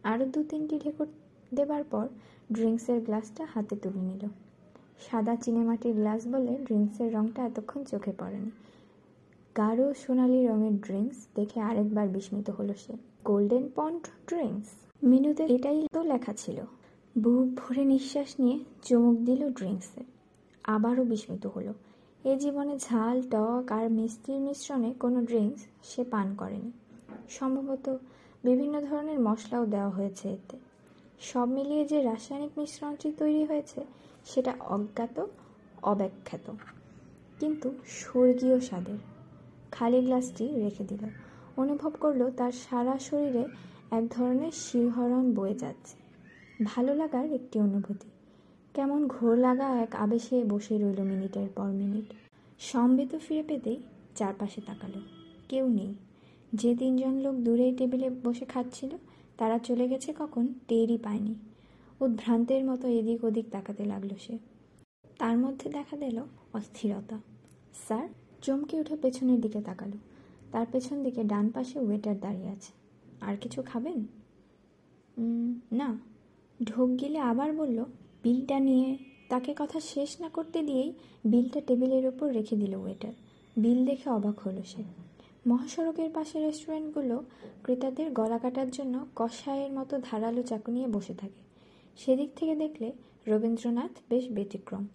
[0.03, 1.07] আরও দু তিনটি ঢেকুর
[1.53, 2.07] দেবার পর
[2.51, 4.23] ড্রিঙ্কসের গ্লাসটা হাতে তুলে নিল।
[4.99, 8.51] সাদা চিনেমাটির গ্লাস বলে ড্রিঙ্কসের রঙটা এতক্ষণ চোখে পড়েনি।
[9.57, 12.93] গাঢ় সোনালি রঙের ড্রিঙ্কস দেখে আরেকবার বিস্মিত হলো সে।
[13.25, 14.67] গোল্ডেন পন্ড ড্রিঙ্কস?
[15.03, 16.61] মেনুতে এটাই তো লেখা ছিল।
[17.19, 20.03] বুক ভরে নিঃশ্বাস নিয়ে চুমুক দিল ড্রিঙ্কসে।
[20.63, 21.73] আবারও বিস্মিত হলো।
[22.23, 26.71] এ জীবনে ঝাল, টক আর মিষ্টির মিশ্রণে কোনো ড্রিঙ্কস সে পান করেনি।
[27.29, 27.97] সম্ভবত
[28.43, 30.57] বিভিন্ন ধরনের মশলাও দেওয়া হয়েছে এতে।
[31.19, 33.85] সব মিলিয়ে যে রাসায়নিক মিশ্রণটি তৈরি হয়েছে,
[34.25, 35.25] সেটা অজ্ঞাত,
[35.83, 36.51] অব্যাখ্যাত।
[37.39, 39.11] কিন্তু স্বর্গীয় স্বাদের।
[39.71, 41.10] খালি গ্লাসটি রেখে দিল।
[41.57, 43.45] অনুভব করল তার সারা শরীরে
[43.91, 45.97] এক ধরনের শিহরণ বয়ে যাচ্ছে।
[46.63, 48.10] ভালো লাগার একটি অনুভূতি।
[48.73, 52.05] কেমন ঘোর লাগা এক আবেশে বসে রইল মিনিটের পর মিনিট।
[52.60, 53.77] সম্বিত ফিরে পেতেই
[54.15, 55.01] চারপাশে তাকালো।
[55.49, 55.95] কেউ নেই।
[56.53, 58.89] যে তিনজন লোক দূরেই টেবিলে বসে খাচ্ছিল,
[59.38, 61.36] তারা চলে গেছে কখন টেরই পায়নি।
[61.99, 64.38] উদ্ভ্রান্তের মতো এদিক ওদিক তাকাতে লাগল সে।
[65.19, 67.21] তার মধ্যে দেখা দিল অস্থিরতা।
[67.88, 68.10] স্যার
[68.41, 69.97] চমকে উঠে পেছনের দিকে তাকালো।
[70.51, 72.71] তার পেছন দিকে ডান পাশে ওয়েটার দাঁড়িয়ে আছে।
[73.21, 74.06] আর কিছু খাবেন?
[75.71, 75.99] না।
[76.63, 77.86] ঢোক গিলে আবার বলল,
[78.23, 78.97] বিলটা নিয়ে
[79.30, 80.93] তাকে কথা শেষ না করতে দিয়েই
[81.25, 83.13] বিলটা টেবিলের ওপর রেখে দিল ওয়েটার
[83.58, 84.84] বিল দেখে অবাক হলো সে।
[85.47, 87.23] মহাসড়কের পাশে রেস্টুরেন্টগুলো
[87.63, 91.41] ক্রেতাদের গলা কাটার জন্য কষায়ের মতো ধারালো চাকু নিয়ে বসে থাকে।
[91.97, 92.91] সেদিক থেকে দেখলে
[93.27, 94.88] রবীন্দ্রনাথ বেশ ব্যতিক্রম।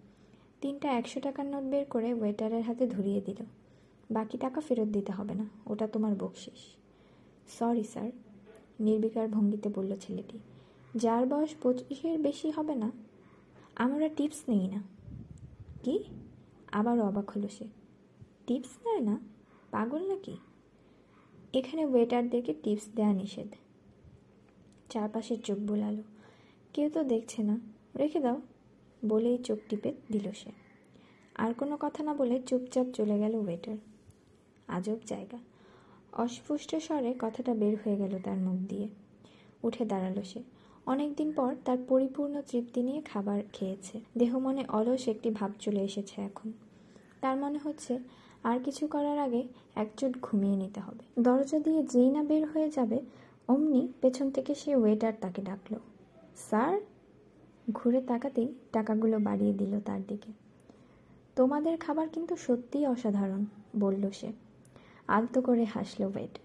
[0.60, 3.44] তিনটা একশো টাকার নোট বের করে ওয়েটারের হাতে ধরিয়ে দিল।
[4.10, 6.62] বাকি টাকা ফেরত দিতে হবে না, ওটা তোমার বকশিস।
[7.58, 8.10] সরি, স্যার,
[8.80, 10.38] নির্বিকার ভঙ্গিতে বলল ছেলেটি।
[10.96, 12.92] যার বয়স পঁচিশের বেশি হবে না,
[13.76, 14.82] আমরা টিপস নেই না।
[15.84, 16.04] কি?
[16.72, 17.64] আবার অবাক হলো সে।
[18.46, 19.18] টিপস নেয় না?
[19.70, 20.36] পাগল নাকি?
[21.52, 23.48] এখানে ওয়েটারদেরকে টিপস দেওয়া নিষেধ।
[24.90, 26.02] চারপাশের চোখ বোলালো।
[26.72, 27.60] কেউ তো দেখছে না।
[27.96, 28.40] রেখে দাও।
[29.04, 30.50] বলেই চোখ টিপে দিল সে।
[31.34, 33.76] আর কোনো কথা না বলে চুপচাপ চলে গেল ওয়েটার।
[34.68, 35.38] আজব জায়গা।
[36.12, 38.88] অস্পুষ্ট স্বরে কথাটা বের হয়ে গেল তার মুখ দিয়ে।
[39.62, 40.42] উঠে দাঁড়াল সে।
[40.86, 46.22] অনেকদিন পর তার পরিপূর্ণ তৃপ্তি নিয়ে খাবার খেয়েছে। দেহ মনে অলস একটি ভাব চলে এসেছে
[46.22, 46.52] এখন।
[47.20, 47.98] তার মনে হচ্ছে
[48.44, 53.00] আর কিছু করার আগে একচোট ঘুমিয়ে নিতে হবে। দরজা দিয়ে যেই না বের হয়ে যাবে,
[53.48, 55.78] অমনি পেছন থেকে সে ওয়েটার তাকে ডাকলো।
[56.36, 56.80] স্যার?
[57.72, 60.32] ঘুরে তাকাতেই টাকাগুলো বাড়িয়ে দিল তার দিকে।
[61.36, 63.44] তোমাদের খাবার কিন্তু সত্যিই অসাধারণ,
[63.78, 64.32] বলল সে।
[65.08, 66.38] আলতো করে হাসল ওয়েটার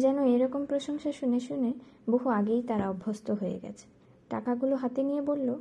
[0.00, 1.72] যেন এরকম প্রশংসা শুনে শুনে
[2.10, 3.86] বহু আগেই তারা অভ্যস্ত হয়ে গেছে।
[4.28, 5.54] টাকাগুলো হাতে নিয়ে বলল,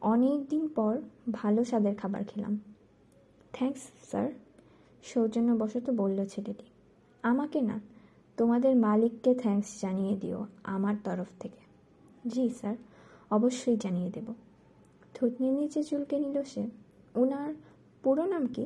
[0.00, 1.00] অনেক দিন পর
[1.32, 2.60] ভালো স্বাদের খাবার খেলাম।
[3.52, 3.80] থ্যাঙ্কস,
[4.10, 4.28] স্যার,
[5.02, 6.64] সৌজন্যবশত বলল ছেলেটি।
[7.22, 7.80] আমাকে না,
[8.36, 11.58] তোমাদের মালিককে থ্যাঙ্কস জানিয়ে দিও আমার তরফ থেকে।
[12.28, 12.76] জি, স্যার।
[13.34, 14.28] অবশ্যই জানিয়ে দেব।
[15.14, 16.62] থুতনির নিচে চুলকে নিল সে।
[17.14, 17.54] উনার
[18.02, 18.64] পুরো নাম কি?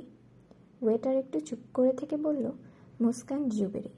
[0.83, 2.45] ওয়েটার একটু চুপ করে থেকে বলল,
[3.01, 3.89] মুস্কান জুবেরি।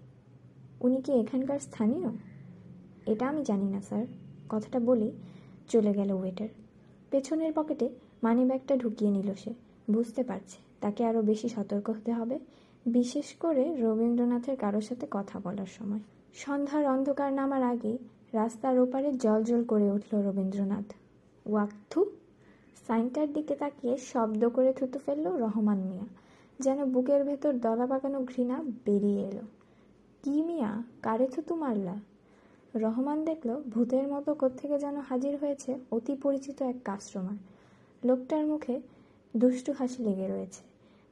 [0.81, 2.09] উনি কি এখানকার স্থানীয়?
[3.07, 4.07] এটা আমি জানি না, স্যার।
[4.49, 5.09] কথাটা বলি
[5.69, 6.49] চলে গেল ওয়েটার।
[7.11, 7.87] পেছনের পকেটে
[8.23, 9.53] মানি ব্যাগটা ঢুকিয়ে নিল সে।
[9.91, 12.37] বুঝতে পারছে, তাকে আরও বেশি সতর্ক হতে হবে,
[12.87, 16.03] বিশেষ করে রবীন্দ্রনাথের কারোর সাথে কথা বলার সময়।
[16.35, 17.99] সন্ধ্যার অন্ধকার নামার আগেই
[18.33, 20.89] রাস্তার ওপারে জল জল করে উঠল রবীন্দ্রনাথ।
[21.47, 22.01] ওয়াক্থু
[22.87, 26.07] সাইনটার দিকে তাকিয়ে শব্দ করে থুতু ফেলল রহমান মিয়া,
[26.59, 29.45] যেন বুকের ভেতর দলা পাকানো ঘৃণা বেরিয়ে এলো।
[30.23, 31.97] কি মিয়া, কারে থুতু মারলা?
[32.75, 37.37] রহমান দেখল ভূতের মতো কোত্থেকে যেন হাজির হয়েছে অতি পরিচিত এক কাস্টমার।
[38.05, 38.81] লোকটার মুখে
[39.37, 40.63] দুষ্টু হাসি লেগে রয়েছে।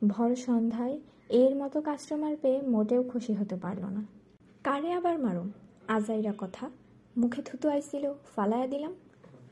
[0.09, 0.99] ভর সন্ধ্যায়
[1.31, 4.03] এর মতো কাস্টমার পেয়ে মোটেও খুশি হতে পারল না।
[4.65, 5.49] কারে আবার মারুম?
[5.89, 6.71] আজাইরা কথা।
[7.21, 8.05] মুখে থুতু আইছিল
[8.35, 8.93] ফালায়া দিলাম।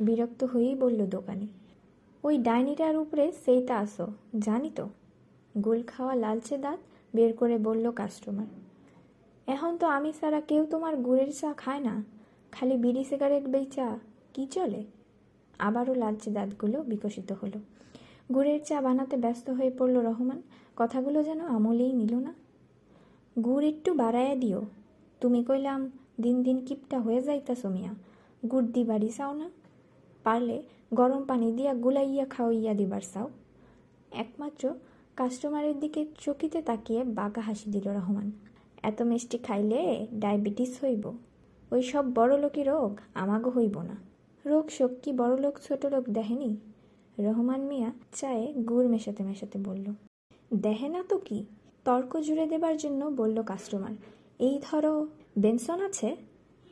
[0.07, 1.49] বিরক্ত হয়েই বলল দোকানি,
[2.25, 4.07] ওই ডাইনিটার উপরে সেইটা আসো
[4.47, 4.85] জানি তো।
[5.55, 6.81] গোল খাওয়া লালচে দাঁত
[7.15, 8.49] বের করে বলল কাস্টমার,
[9.49, 11.95] এখন তো আমি ছাড়া কেউ তোমার গুড়ের চা খায় না,
[12.53, 13.89] খালি বিড়ি সিগারেট বেচা,
[14.35, 14.83] কি চলে?
[15.61, 17.59] আবারও লালচে দাঁতগুলো বিকশিত হলো।
[18.35, 20.39] গুড়ের চা বানাতে ব্যস্ত হয়ে পড়ল রহমান,
[20.81, 22.33] কথাগুলো যেন আমলেই নিল না।
[23.37, 24.61] গুড় একটু বাড়াইয়া দিও,
[25.21, 25.81] তুমি কইলাম
[26.19, 27.93] দিন দিন কিপটা হয়ে যাইতাছো মিয়া।
[28.51, 29.49] গুড় দিবারই চাও না।
[30.25, 30.57] পারলে
[30.95, 33.29] গরম পানি দিয়া গুলাইয়া খাওয়াইয়া দিবার চাও।
[34.23, 34.63] একমাত্র
[35.17, 38.27] কাস্টমারের দিকে চকিতে তাকিয়ে বাঘা হাসি দিল রহমান।
[38.83, 39.81] এত মিষ্টি খাইলে
[40.23, 41.05] ডায়াবেটিস হইব।
[41.71, 43.97] ওই সব বড় লোকই রোগ, আমাগো হইব না।
[44.45, 46.51] রোগ শোক কি বড় লোক, ছোট লোক দেখেনি?
[47.19, 49.87] রহমান মিয়া চায়ে গুড় মেশাতে মেশাতে বলল
[50.63, 51.39] দেহে না তো কি?
[51.87, 53.95] তর্ক জুড়ে দেবার জন্য বলল কাস্টমার,
[54.39, 54.95] এই ধরো
[55.39, 56.17] বেনসন আছে?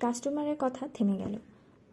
[0.00, 1.38] কাস্টমারের কথা থেমে গেল।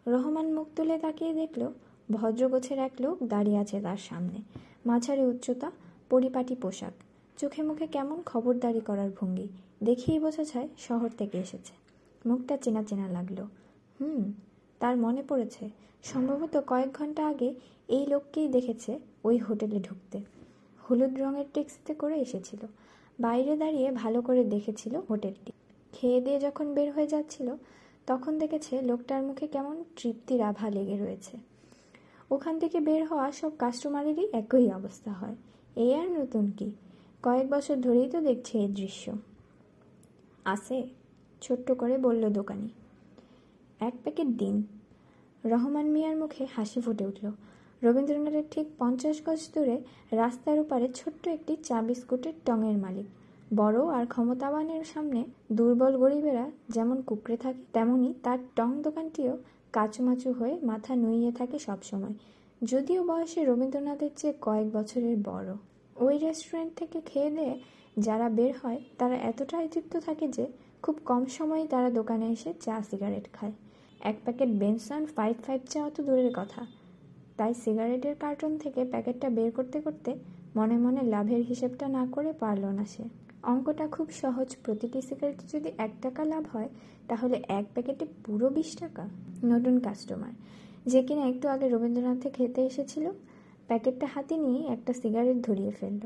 [0.06, 1.72] রহমান মুখ তুলে তাকিয়ে দেখল,
[2.12, 4.42] ভদ্রগোছের এক লোক দাঁড়িয়ে আছে তার সামনে।
[4.86, 5.72] মাঝারি উচ্চতা,
[6.10, 6.92] পরিপাটি পোশাক।
[7.38, 9.48] চোখে মুখে কেমন খবরদারি করার ভঙ্গি।
[9.82, 11.72] দেখেই বোঝা যায় শহর থেকে এসেছে।
[12.28, 13.42] মুখটা চেনা চেনা লাগল।
[14.00, 14.32] হুম,
[14.78, 15.70] তার মনে পড়েছে,
[16.02, 17.54] সম্ভবত কয়েক ঘণ্টা আগে
[17.88, 20.20] এই লোককেই দেখেছে ওই হোটেলে ঢুকতে।
[20.90, 22.66] হলুদ রঙের ট্যাক্সিতে করে এসেছিল।
[23.20, 25.52] বাইরে দাঁড়িয়ে ভালো করে দেখেছিল হোটেলটি।
[25.92, 27.56] খেয়ে দিয়ে যখন বের হয়ে যাচ্ছিল,
[28.06, 31.36] তখন দেখেছে লোকটার মুখে কেমন তৃপ্তির আভা লেগে রয়েছে।
[32.30, 35.36] ওখান থেকে বের হওয়া সব কাস্টমারেরই একই অবস্থা হয়।
[35.76, 36.72] এই আর নতুন কি?
[37.22, 39.12] কয়েক বছর ধরেই তো দেখছে এই দৃশ্য।
[40.44, 40.88] আছে
[41.42, 42.68] ছোট্ট করে বলল দোকানি।
[43.80, 44.62] এক প্যাকেট দিন
[45.44, 47.30] রহমান মিয়ার মুখে হাসি ফুটে উঠল।
[47.82, 49.80] রবীন্দ্রনাথের ঠিক পঞ্চাশ গজ দূরে
[50.12, 53.06] রাস্তার উপারে ছোট্ট একটি চা বিস্কুটের টঙের মালিক।
[53.54, 59.38] বড় আর ক্ষমতাবানের সামনে দুর্বল গরিবেরা যেমন কুকড়ে থাকে, তেমনি তার টং দোকানটিও
[59.72, 62.14] কাচুমাচু হয়ে মাথা নুইয়ে থাকে সবসময়।
[62.62, 65.48] যদিও বয়সে রবীন্দ্রনাথের চেয়ে কয়েক বছরের বড়।
[65.96, 67.54] ওই রেস্টুরেন্ট থেকে খেয়ে দিয়ে
[67.96, 70.44] যারা বের হয়, তারা এতটাই তৃপ্ত থাকে যে
[70.82, 73.52] খুব কম সময়ে তারা দোকানে এসে চা সিগারেট খায়।
[74.00, 76.66] এক প্যাকেট বেনসন ফাইভ ফাইভ চা তো দূরের কথা।
[77.36, 80.10] তাই সিগারেটের কার্টন থেকে প্যাকেটটা বের করতে করতে
[80.56, 83.04] মনে মনে লাভের হিসেবটা না করে পারল না সে।
[83.42, 86.68] অঙ্কটা খুব সহজ। প্রতিটি সিগারেটে যদি এক টাকা লাভ হয়,
[87.08, 89.08] তাহলে এক প্যাকেটে পুরো বিশ টাকা
[89.44, 90.32] নতুন কাস্টমার।
[90.86, 93.10] যে কিনা একটু আগে রবীন্দ্রনাথে খেতে এসেছিল,
[93.66, 96.00] প্যাকেটটা হাতে নিয়ে একটা সিগারেট ধরিয়ে ফেলল।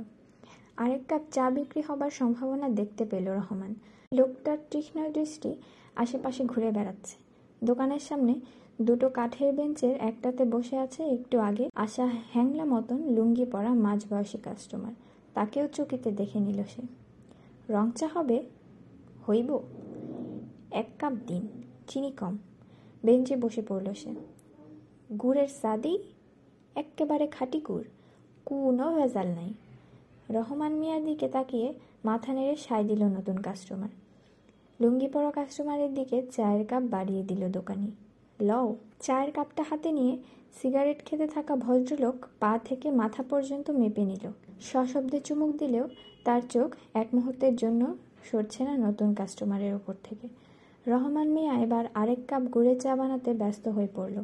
[0.77, 3.75] আরেক কাপ চা বিক্রি হবার সম্ভাবনা দেখতে পেল রহমান।
[4.13, 5.55] লোকটার তীক্ষ্ণ দৃষ্টি
[5.97, 7.17] আশেপাশে ঘুরে বেড়াচ্ছে।
[7.65, 8.35] দোকানের সামনে
[8.83, 14.93] দুটো কাঠের বেঞ্চের একটাতে বসে আছে একটু আগে আসা হ্যাংলা মতন লুঙ্গি পরা মাঝবয়সী কাস্টমার।
[15.35, 17.06] তাকেও চকিতে দেখে নিল সে।
[17.69, 18.43] রং চা হবে?
[19.29, 19.59] হইব।
[20.71, 21.49] এক কাপ দিন
[21.89, 22.39] চিনি কম।
[23.05, 24.15] বেঞ্চে বসে পড়ল সে।
[25.23, 25.99] গুড়ের সাদি?
[26.75, 27.83] এক্কেবারে খাঁটি গুড়।
[28.45, 29.53] কোনো ভেজাল নাই।
[30.31, 31.75] রহমান মিয়ার দিকে তাকিয়ে
[32.05, 33.89] মাথা নেড়ে সায় দিল নতুন কাস্টমার
[34.81, 37.91] লুঙ্গি পরা কাস্টমারের দিকে চায়ের কাপ বাড়িয়ে দিল দোকানি।
[38.41, 40.19] লও, চায়ের কাপটা হাতে নিয়ে
[40.63, 45.89] সিগারেট খেতে থাকা ভদ্রলোক পা থেকে মাথা পর্যন্ত মেপে নিল। সশব্দে চুমুক দিলেও
[46.27, 47.83] তার চোখ এক মুহূর্তের জন্য
[48.25, 50.29] সরছে না নতুন কাস্টমারের ওপর থেকে।
[50.87, 54.17] রহমান মিয়া এবার আরেক কাপ গুড়ে চা বানাতে ব্যস্ত হয়ে পড়ল।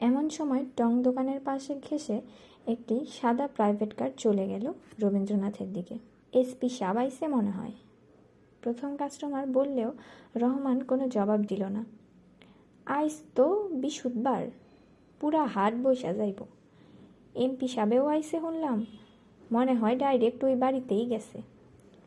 [0.00, 2.20] এমন সময় টং দোকানের পাশে ঘেসে
[2.66, 5.94] একটি সাদা প্রাইভেট কার চলে গেল রবীন্দ্রনাথের দিকে।
[6.32, 7.72] এসপি সাবাইসে মনে হয়।
[8.62, 9.92] প্রথম কাস্টমার বললেও
[10.36, 11.84] রহমান কোনো জবাব দিল না।
[12.86, 14.46] আইস তো বিশুদ্ধবার,
[15.20, 16.44] পুরা হাট বৈশা যাইব।
[17.34, 18.86] এমপি সাবেও আইসে শুনলাম
[19.52, 21.38] মনে হয় ডাইরেক্ট ওই বাড়িতেই গেছে।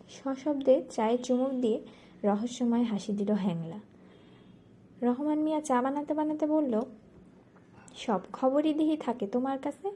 [0.10, 1.80] সশব্দে চায়ে চুমুক দিয়ে
[2.24, 3.80] রহস্যময় হাসি দিল হ্যাংলা।
[5.02, 6.74] রহমান মিয়া চা বানাতে বানাতে বলল,
[7.96, 9.88] সব খবরই দিহি থাকে তোমার কাছে?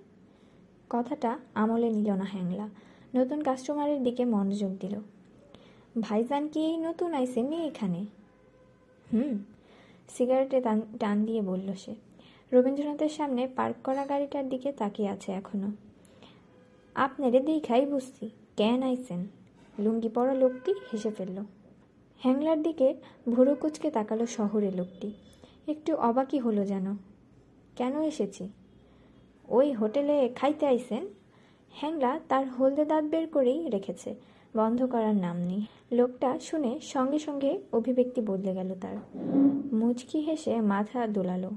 [0.90, 2.70] কথাটা আমলে নিল না হ্যাংলা।
[3.16, 4.96] নতুন কাস্টমারের দিকে মনোযোগ দিল।
[6.02, 8.02] ভাইজান কি এই নতুন আইসে নি এখানে?
[9.14, 9.34] হুম।
[10.10, 10.62] সিগারেটে
[11.00, 11.94] টান দিয়ে বলল সে।
[12.52, 15.72] রবীন্দ্রনাথের সামনে পার্ক করা গাড়িটার দিকে তাকিয়ে আছে এখনও।
[16.96, 19.28] আপনারে দেখাই বুঝছি। কেন আইসেন
[19.80, 21.44] লুঙ্গি পরা লোকটি হেসে ফেলল।
[22.20, 22.96] হ্যাংলার দিকে
[23.30, 25.12] ভুরু কুচকে তাকালো শহরে লোকটি।
[25.68, 26.98] একটু অবাকই হলো যেন।
[27.76, 28.50] কেন এসেছি?
[29.48, 31.08] ওই হোটেলে খাইতে আইসেন
[31.72, 34.16] হ্যাংলা তার হলদে দাঁত বের করেই রেখেছে।
[34.56, 38.96] বন্ধ করার নাম নেই। লোকটা শুনে সঙ্গে সঙ্গে অভিব্যক্তি বদলে গেল তার।
[39.74, 41.52] মুচকি হেসে মাথা দোলালো।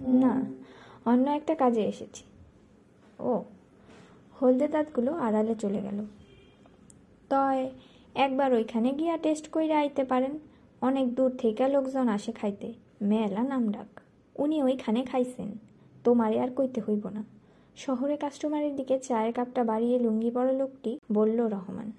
[0.00, 0.42] না,
[1.04, 2.24] অন্য একটা কাজে এসেছি।
[3.18, 3.44] ও
[4.42, 5.98] হলদে দাঁতগুলো আড়ালে চলে গেল।
[7.28, 7.70] তয়
[8.14, 10.38] একবার ওইখানে গিয়া টেস্ট কইরা আইতে পারেন।
[10.80, 14.00] অনেক দূর থেকে লোকজন আসে খাইতে। মেলা নাম ডাক
[14.36, 15.58] উনি ওইখানে খাইছেন।
[16.04, 17.24] তোমারে আর কইতে হইব না।
[17.76, 21.92] শহরে কাস্টমারের দিকে চায়ের কাপটা বাড়িয়ে লুঙ্গি পরা লোকটি বলল, রহমান,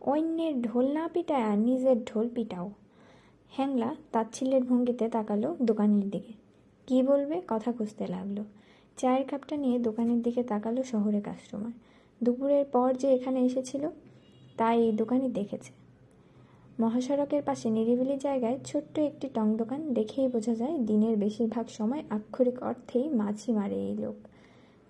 [0.00, 2.70] অন্যের ঢোল না পিটায় আর নিজের ঢোল পিটাও।
[3.50, 6.32] হ্যাংলা তাচ্ছিল্যের ভঙ্গিতে তাকালো দোকানের দিকে।
[6.86, 7.42] কি বলবে?
[7.48, 8.38] কথা খুঁজতে লাগল।
[8.98, 11.74] চায়ের কাপটা নিয়ে দোকানের দিকে তাকালো শহরে কাস্টমার।
[12.20, 13.84] দুপুরের পর যে এখানে এসেছিল,
[14.56, 15.70] তাই এই দোকানই দেখেছে।
[16.80, 22.58] মহাসড়কের পাশে নিরিবিলি জায়গায় ছোট্ট একটি টং দোকান দেখেই বোঝা যায় দিনের বেশিরভাগ সময় আক্ষরিক
[22.62, 24.16] অর্থেই মাছি মারে এই লোক।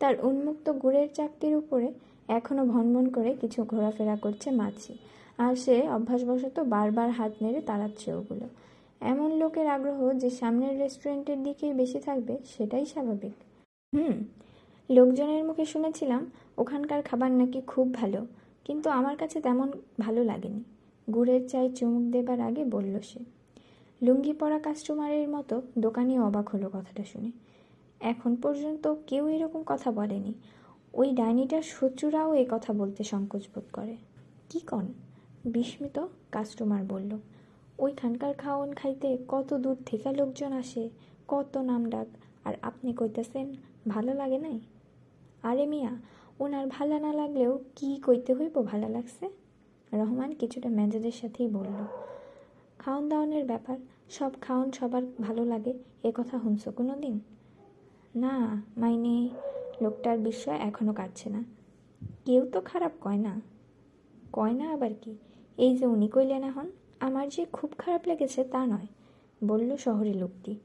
[0.01, 1.89] তার উন্মুক্ত গুড়ের চাকতির উপরে
[2.29, 4.93] এখনও ভনভন করে কিছু ঘোরাফেরা করছে মাছি,
[5.39, 8.47] আর সে অভ্যাসবশত বারবার হাত নেড়ে তাড়াচ্ছে ওগুলো।
[9.13, 13.35] এমন লোকের আগ্রহ যে সামনের রেস্টুরেন্টের দিকেই বেশি থাকবে, সেটাই স্বাভাবিক।
[13.93, 14.17] হুম,
[14.91, 16.23] লোকজনের মুখে শুনেছিলাম
[16.59, 18.21] ওখানকার খাবার নাকি খুব ভালো,
[18.65, 19.69] কিন্তু আমার কাছে তেমন
[20.01, 20.63] ভালো লাগেনি।
[21.09, 23.21] গুড়ের চায় চুমুক দেবার আগে বলল সে।
[24.03, 27.31] লুঙ্গি পরা কাস্টমারের মতো দোকানে অবাক হলো কথাটা শুনে।
[28.01, 30.33] এখন পর্যন্ত কেউ এরকম কথা বলেনি।
[30.95, 33.97] ওই ডাইনিটার শত্রুরাও এ কথা বলতে সংকোচ বোধ করে।
[34.49, 34.87] কি কন?
[35.45, 35.97] বিস্মিত
[36.33, 37.13] কাস্টমার বলল,
[37.79, 40.85] ওইখানকার খাওয়ন খাইতে কত দূর থেকে লোকজন আসে,
[41.29, 42.09] কত নাম ডাক
[42.45, 43.49] আর আপনি কইতেছেন
[43.89, 44.61] ভালো লাগে নাই?
[45.43, 45.91] আরে মিয়া
[46.41, 49.31] ওনার ভালো না লাগলেও কি কইতে হইব ভালো লাগছে?
[49.93, 51.85] রহমান কিছুটা মেজাজের সাথেই বলল,
[52.79, 53.79] খাওন দাওয়ানের ব্যাপার,
[54.11, 57.21] সব খাওন সবার ভালো লাগে, এ কথা শুনছো কোনো দিন
[58.15, 59.29] না, মাইনে,
[59.83, 61.45] লোকটার বিষয় এখনও কাটছে না।
[62.25, 63.41] কেউ তো খারাপ কয় না।
[64.33, 65.17] কয় না আবার কি?
[65.59, 68.87] এই যে উনি কইলেন এখন, আমার যে খুব খারাপ লেগেছে তা নয়,
[69.45, 70.57] বলল শহরে লোকটি।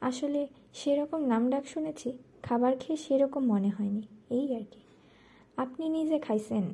[0.00, 4.80] আসলে সেরকম নাম ডাক শুনেছি খাবার খেয়ে সেরকম মনে হয়নি। এই আর কি।
[5.56, 6.64] আপনি নিজে খাইছেন।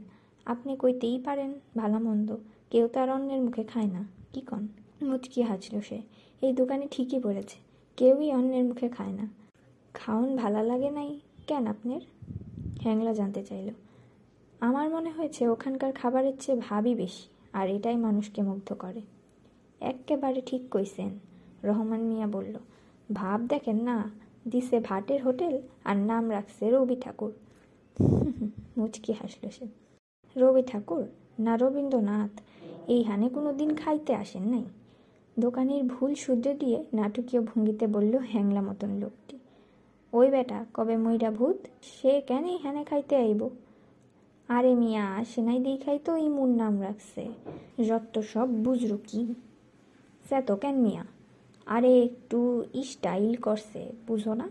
[0.47, 2.29] আপনি কইতেই পারেন ভালো মন্দ
[2.71, 4.63] কেউ তার অন্যের মুখে খায় না। কি কন?
[5.03, 5.99] মুচকি হাসল সে।
[6.43, 7.57] এই দোকানে ঠিকই বলেছে,
[7.97, 9.29] কেউই অন্যের মুখে খায় না।
[9.95, 11.11] খাওন ভালো লাগে নাই
[11.47, 12.01] কেন আপনার?
[12.83, 13.69] হ্যাংলা জানতে চাইল।
[14.61, 19.01] আমার মনে হয়েছে ওখানকার খাবারের চেয়ে ভাবই বেশি, আর এটাই মানুষকে মুগ্ধ করে।
[19.81, 21.11] এক্কেবারে ঠিক কইছেন,
[21.63, 22.55] রহমান মিয়া বলল।
[23.13, 23.97] ভাব দেখেন না
[24.49, 27.33] দিছে ভাটের হোটেল আর নাম রাখছে রবি ঠাকুর।
[28.79, 29.67] মুচকি হাসল সে।
[30.37, 31.05] রবি ঠাকুর?
[31.39, 32.41] না রবীন্দ্রনাথ।
[32.89, 34.65] এইখানে কোনো দিন খাইতে আসেন নাই।
[35.39, 39.39] দোকানের ভুল শুদ্ধ দিয়ে নাটকীয় ভঙ্গিতে বলল, হ্যাংলা মতন লোকটি।
[40.13, 41.57] ওই বেটা কবে ময়রা ভূত?
[41.83, 43.49] সে কেন এখানে খাইতে আইব?
[44.49, 47.29] আরে মিয়া, সেনাই দেখাই তো ইমুর নাম রাখছে।
[47.89, 49.35] যত সব বুঝরু কি
[50.29, 51.05] সে তো কেন মিয়া?
[51.67, 54.49] আরে একটু স্টাইল করছে, বুঝো না?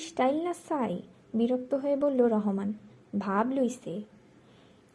[0.00, 1.02] স্টাইল না সাই?
[1.34, 2.72] বিরক্ত হয়ে বলল রহমান।
[3.18, 4.02] ভাব লইছে।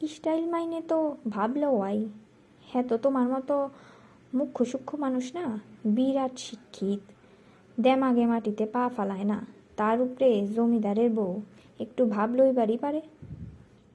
[0.07, 2.05] স্টাইল মাইনে তো ভাবলো ওয়াই
[2.61, 3.69] হ্যাঁ তো তোমার মতো
[4.33, 5.59] মুখ্য সূক্ষ্ম মানুষ না?
[5.85, 7.11] বিরাট শিক্ষিত।
[7.79, 9.45] দেমাগে মাটিতে পা ফালায় না।
[9.77, 11.41] তার উপরে জমিদারের বউ।
[11.79, 13.01] একটু ভাব লইবারই পারে।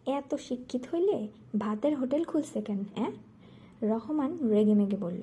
[0.06, 3.12] এত শিক্ষিত হইলে ভাতের হোটেল খুলছে কেন হ্যাঁ?
[3.82, 5.22] রহমান রেগে মেগে বলল।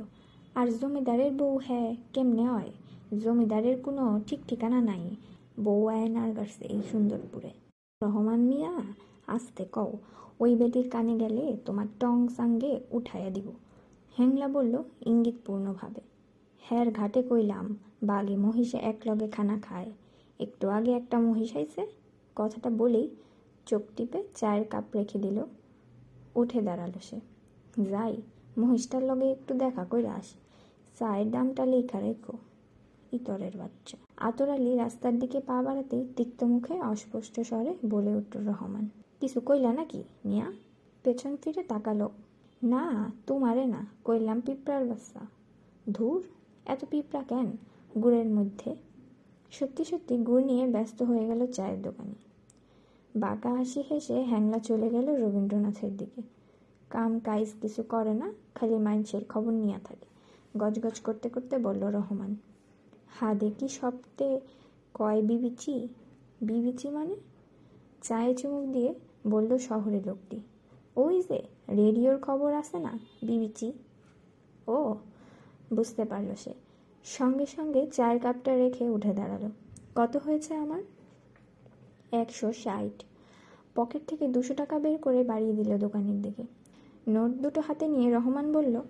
[0.55, 2.71] আর জমিদারের বউ হ্যাঁ কেমনে হয়?
[3.19, 5.15] জমিদারের কোনো ঠিক ঠিকানা নাই।
[5.63, 7.49] বউ আয়নার গাছে এই সুন্দরপুরে।
[8.03, 8.71] রহমান মিয়া,
[9.27, 9.91] আসতে কও,
[10.39, 13.47] ওই বেটির কানে গেলে তোমার টং সাঙ্গে উঠাইয়া দিব।
[14.17, 16.01] হ্যাংলা বলল ইঙ্গিতপূর্ণভাবে।
[16.61, 19.91] হ্যার ঘাটে কইলাম, বাঘে মহিষে এক লগে খানা খায়।
[20.39, 21.87] একটু আগে একটা মহিষ আইছে,
[22.35, 23.09] কথাটা বলেই
[23.65, 25.43] চোখ টিপে চায়ের কাপ রেখে দিল।
[26.35, 27.19] উঠে দাঁড়াল সে।
[27.89, 28.21] যাই,
[28.57, 30.42] মহিষটার লগে একটু দেখা করে আসি।
[30.99, 32.33] চায়ের দামটা লেখা রেখো।
[33.11, 38.85] ইতরের বাচ্চা। আতর আলী রাস্তার দিকে পা বাড়াতেই তিক্ত মুখে অস্পষ্ট স্বরে বলে উঠল রহমান,
[39.19, 40.47] কিছু কইলা নাকি মিয়া?
[41.05, 42.09] পেছন ফিরে তাকালো।
[42.61, 45.21] না, তোমারে না, কইলাম পিঁপড়ার বাচ্চা।
[45.93, 46.21] ধুর,
[46.65, 47.47] এত পিঁপড়া কেন
[48.03, 48.75] গুড়ের মধ্যে?
[49.51, 52.17] সত্যি সত্যি গুড় নিয়ে ব্যস্ত হয়ে গেল চায়ের দোকানে।
[53.15, 56.21] বাঁকা হাসি হেসে হ্যাংলা চলে গেল রবীন্দ্রনাথের দিকে।
[56.89, 60.12] কাম কাইজ কিছু করে না, খালি মাইন্সের খবর নিয়ে থাকে।
[60.57, 62.35] গজগজ করতে করতে বলল, রহমান,
[63.07, 64.39] হা দেখি সপ্তে
[64.93, 65.87] কয় বিবিচি?
[66.41, 67.15] বিবিচি মানে?
[68.01, 68.93] চায়ে চুমুক দিয়ে
[69.27, 70.39] বলল শহরে লোকটি,
[70.95, 73.71] ওই যে রেডিওর খবর আছে না, বিবিচি?
[74.67, 74.95] ও,
[75.73, 76.53] বুঝতে পারল সে।
[77.05, 79.49] সঙ্গে সঙ্গে চায়ের কাপটা রেখে উঠে দাঁড়াল।
[79.95, 80.81] কত হয়েছে আমার?
[82.11, 83.03] একশো ষাট।
[83.75, 86.43] পকেট থেকে দুশো টাকা বের করে বাড়িয়ে দিল দোকানের দিকে।
[87.07, 88.81] নোট দুটো হাতে নিয়ে রহমান বলল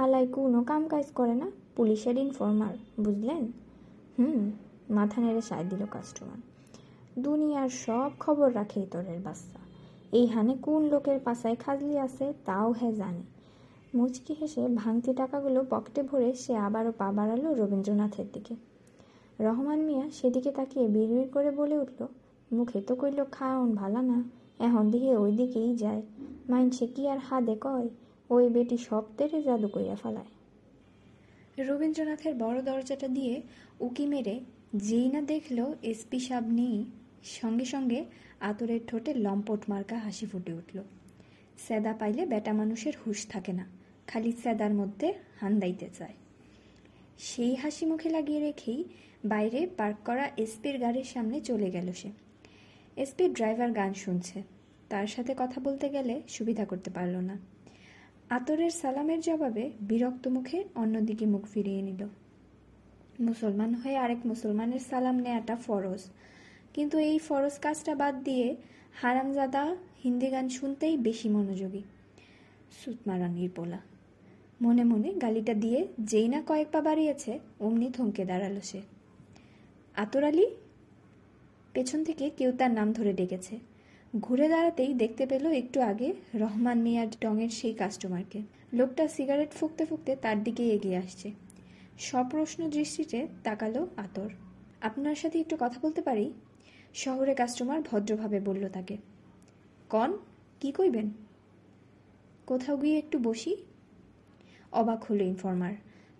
[0.00, 3.42] হালাই কোনো কাম কাজ করে না, পুলিশের ইনফর্মার বুঝলেন?
[4.16, 4.40] হুম,
[4.96, 6.38] মাথা নেড়ে সায় দিল কাস্টমার
[7.24, 9.60] দুনিয়ার সব খবর রাখে তোরের বাচ্চা।
[10.18, 13.22] এই হানে কোন লোকের পাশায় খাজলি আছে, তাও হ্যাঁ জানে।
[13.94, 18.54] মুচকি হেসে ভাঙতি টাকাগুলো পকেটে ভরে সে আবারও পা বাড়ালো রবীন্দ্রনাথের দিকে।
[19.38, 22.00] রহমান মিয়া সেদিকে তাকিয়ে বিড়বিড় করে বলে উঠল,
[22.52, 24.18] মুখে তো কইল খাওন ভালা না,
[24.66, 26.02] এখন দিকে ওই দিকেই যায়।
[26.50, 27.88] মাইনসে কি আর হাদে কয়?
[28.34, 30.30] ওই বেটি সব তেরে জাদু কইয়া ফেলায়।
[31.68, 33.34] রবীন্দ্রনাথের বড় দরজাটা দিয়ে
[33.86, 34.36] উকি মেরে
[34.86, 35.58] যেই না দেখল
[35.90, 36.76] এসপি সাব নেই,
[37.38, 38.00] সঙ্গে সঙ্গে
[38.48, 40.78] আতরের ঠোঁটে লম্পট মার্কা হাসি ফুটে উঠল।
[41.64, 43.64] স্যাদা পাইলে বেটা মানুষের হুশ থাকে না,
[44.06, 45.08] খালি স্যাদার মধ্যে
[45.40, 46.16] হান্দাইতে চায়।
[47.28, 48.80] সেই হাসি মুখে লাগিয়ে রেখেই
[49.32, 52.10] বাইরে পার্ক করা এসপির গাড়ির সামনে চলে গেল সে।
[53.02, 54.38] এসপির ড্রাইভার গান শুনছে,
[54.88, 57.36] তার সাথে কথা বলতে গেলে সুবিধা করতে পারল না।
[58.30, 62.06] আতরের সালামের জবাবে বিরক্ত মুখে অন্যদিকে মুখ ফিরিয়ে নিল।
[63.20, 66.02] মুসলমান হয়ে আরেক মুসলমানের সালাম নেয়াটা ফরজ।
[66.74, 68.56] কিন্তু এই ফরজ কাজটা বাদ দিয়ে
[69.02, 71.82] হারামজাদা হিন্দি গান শুনতেই বেশি মনোযোগী।
[72.84, 73.78] সুতমারা পোলা।
[74.62, 78.80] মনে মনে গালিটা দিয়ে যেই না কয়েক পা বাড়িয়েছে, অমনি থমকে দাঁড়াল সে।
[79.96, 80.46] আতর আলী?
[81.72, 83.69] পেছন থেকে কেউ তার নাম ধরে ডেকেছে।
[84.18, 88.42] ঘুরে দাঁড়াতেই দেখতে পেল একটু আগে রহমান মিয়ার ডঙের সেই কাস্টমারকে।
[88.72, 91.32] লোকটা সিগারেট ফুঁকতে ফুঁকতে তার দিকে এগিয়ে আসছে।
[91.98, 94.28] সপ্রশ্ন দৃষ্টিতে তাকালো আতর।
[94.80, 96.32] আপনার সাথে একটু কথা বলতে পারি?
[96.94, 98.96] শহরে কাস্টমার ভদ্রভাবে বলল তাকে।
[99.88, 100.18] কন?
[100.60, 101.10] কি কইবেন?
[102.46, 103.56] কোথাও গিয়ে একটু বসি?
[104.72, 105.72] অবাক হলো ইনফর্মার।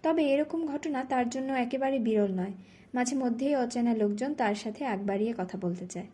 [0.03, 2.53] তবে এরকম ঘটনা তার জন্য একেবারে বিরল নয়।
[2.95, 6.07] মাঝে মধ্যেই অচেনা লোকজন তার সাথে আগ বাড়িয়ে কথা বলতে চায়।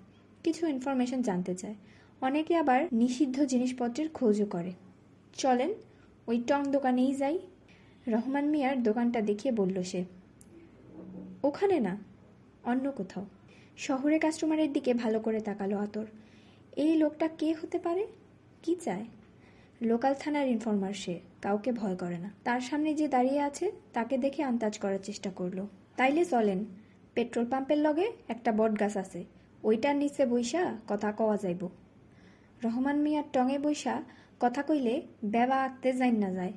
[0.46, 1.76] কিছু ইনফরমেশন জানতে চায়।
[2.20, 4.72] অনেকে আবার নিষিদ্ধ জিনিসপত্রের খোঁজও করে।
[5.32, 5.70] চলেন,
[6.26, 7.36] ওই টং দোকানেই যাই।
[8.08, 10.00] রহমান মিয়ার দোকানটা দেখিয়ে বলল সে,
[11.42, 11.94] ওখানে না,
[12.64, 13.24] অন্য কোথাও।
[13.76, 16.06] শহরে কাস্টমারের দিকে ভালো করে তাকালো আতর।
[16.76, 18.06] এই লোকটা কে হতে পারে?
[18.62, 19.04] কি চায়?
[19.82, 24.42] লোকাল থানার ইনফরমার সে, কাউকে ভয় করে না। তার সামনে যে দাঁড়িয়ে আছে, তাকে দেখে
[24.42, 25.58] আন্দাজ করার চেষ্টা করল।
[25.96, 26.60] তাইলে চলেন,
[27.14, 29.20] পেট্রোল পাম্পের লগে একটা বট গাছ আছে
[29.68, 31.68] ওইটার নিচে বৈশা কথা কওয়া যাইব।
[32.64, 34.02] রহমান মিয়ার টঙে বৈশা
[34.40, 36.52] কথা কইলে বেবা আঁকতে যাই না যায়।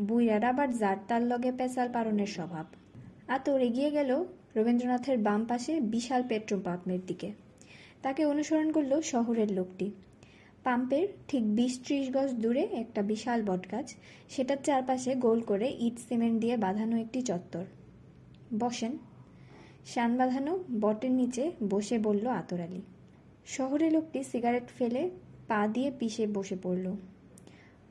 [0.00, 2.66] বুইরার আবার যার তার লগে পেঁচাল পারনের স্বভাব।
[3.28, 4.24] আতর এগিয়ে গেল
[4.56, 7.32] রবীন্দ্রনাথের বাম পাশে বিশাল পেট্রোল পাম্পের দিকে।
[8.02, 9.90] তাকে অনুসরণ করল শহরের লোকটি।
[10.64, 13.94] পাম্পের ঠিক বিশ ত্রিশ গজ দূরে একটা বিশাল বটগাছ,
[14.28, 17.64] সেটার চারপাশে গোল করে ইট সিমেন্ট দিয়ে বাঁধানো একটি চত্বর।
[18.58, 18.98] বসেন
[19.86, 22.58] শান বাঁধানো বটের নিচে বসে বলল আতর
[23.46, 25.10] শহরে লোকটি সিগারেট ফেলে
[25.48, 26.96] পা দিয়ে পিষে বসে পড়ল।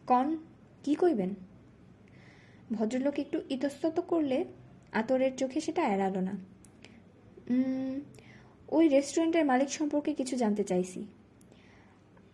[0.07, 0.37] কন,
[0.83, 1.29] কি কইবেন?
[2.71, 4.45] ভদ্রলোক একটু ইতস্তত করলে
[4.91, 6.31] আতরের চোখে সেটা এড়ালো না।
[8.69, 11.05] ওই রেস্টুরেন্টের মালিক সম্পর্কে কিছু জানতে চাইছি।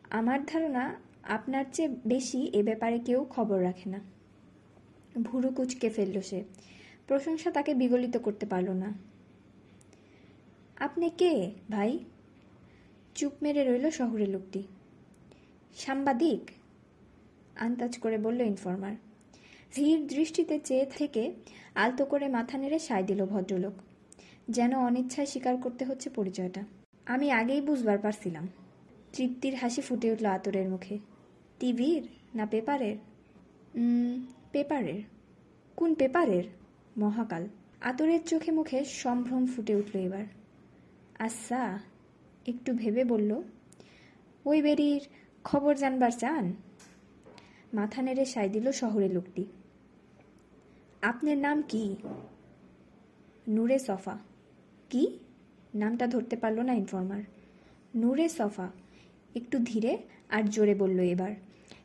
[0.10, 4.00] আমার ধারণা আপনার চেয়ে বেশি এ ব্যাপারে কেউ খবর রাখে না।
[5.24, 6.44] ভুরু কুচকে ফেলল সে।
[7.08, 9.19] প্রশংসা তাকে বিগলিত করতে পারল না।
[10.80, 12.00] আপনি কে, ভাই?
[13.16, 14.64] চুপ মেরে রইল শহরের লোকটি।
[15.76, 16.52] সাংবাদিক,
[17.56, 18.96] আন্দাজ করে বলল ইনফর্মার।
[19.76, 21.32] ধীর দৃষ্টিতে চেয়ে থেকে
[21.76, 23.74] আলতো করে মাথা নেড়ে সায় দিল ভদ্রলোক।
[24.50, 26.62] যেন অনিচ্ছায় স্বীকার করতে হচ্ছে পরিচয়টা।
[27.06, 28.48] আমি আগেই বুঝবার পারছিলাম।
[29.14, 31.00] তৃপ্তির হাসি ফুটে উঠল আতরের মুখে।
[31.60, 32.04] টিভির
[32.36, 32.98] না পেপারের?
[34.52, 35.02] পেপারের।
[35.76, 36.44] কোন পেপারের?
[36.98, 37.48] মহাকাল।
[37.82, 40.26] আতরের চোখে মুখে সম্ভ্রম ফুটে উঠল এবার।
[41.20, 41.80] আচ্ছা
[42.48, 43.42] একটু ভেবে বলল
[44.46, 45.02] ওই বেরির
[45.44, 46.54] খবর জানবার চান?
[47.74, 49.46] মাথা নেড়ে সাই দিল শহরে লোকটি।
[51.02, 51.96] আপনার নাম কি?
[53.48, 54.18] নূরে সফা।
[54.90, 55.20] কি?
[55.76, 57.22] নামটা ধরতে পারল না ইনফর্মার।
[57.96, 58.70] নূরে সফা।
[59.36, 59.98] একটু ধীরে
[60.30, 61.36] আর জোরে বলল এবার।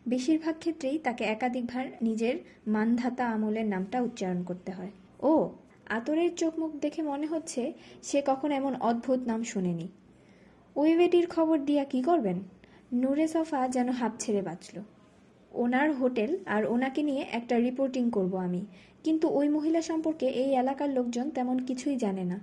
[0.09, 2.35] বেশিরভাগ ক্ষেত্রেই তাকে একাধিকবার নিজের
[2.66, 5.51] মানধাতা আমলের নামটা উচ্চারণ করতে হয়। ও
[5.87, 7.72] আতরের চোখ মুখ দেখে মনে হচ্ছে
[8.03, 9.89] সে কখন এমন অদ্ভুত নাম শোনেনি।
[10.76, 12.43] ওই বেটির খবর দিয়া কি করবেন?
[12.93, 14.80] নূরে সফা যেন হাঁপ ছেড়ে বাঁচল।
[15.53, 18.66] ওনার হোটেল আর ওনাকে নিয়ে একটা রিপোর্টিং করব আমি।
[19.05, 22.41] কিন্তু ওই মহিলা সম্পর্কে এই এলাকার লোকজন তেমন কিছুই জানে না।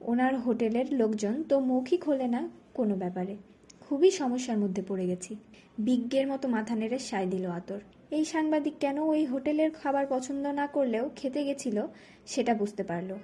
[0.00, 3.36] ওনার হোটেলের লোকজন তো মৌখিক হলে না কোনো ব্যাপারে।
[3.80, 5.36] খুবই সমস্যার মধ্যে পড়ে গেছি।
[5.78, 7.80] বিজ্ঞের মতো মাথা নেড়ে সায় দিল আতর।
[8.10, 11.86] এই সাংবাদিক কেন ওই হোটেলের খাবার পছন্দ না করলেও খেতে গেছিল,
[12.26, 13.14] সেটা বুঝতে পারল।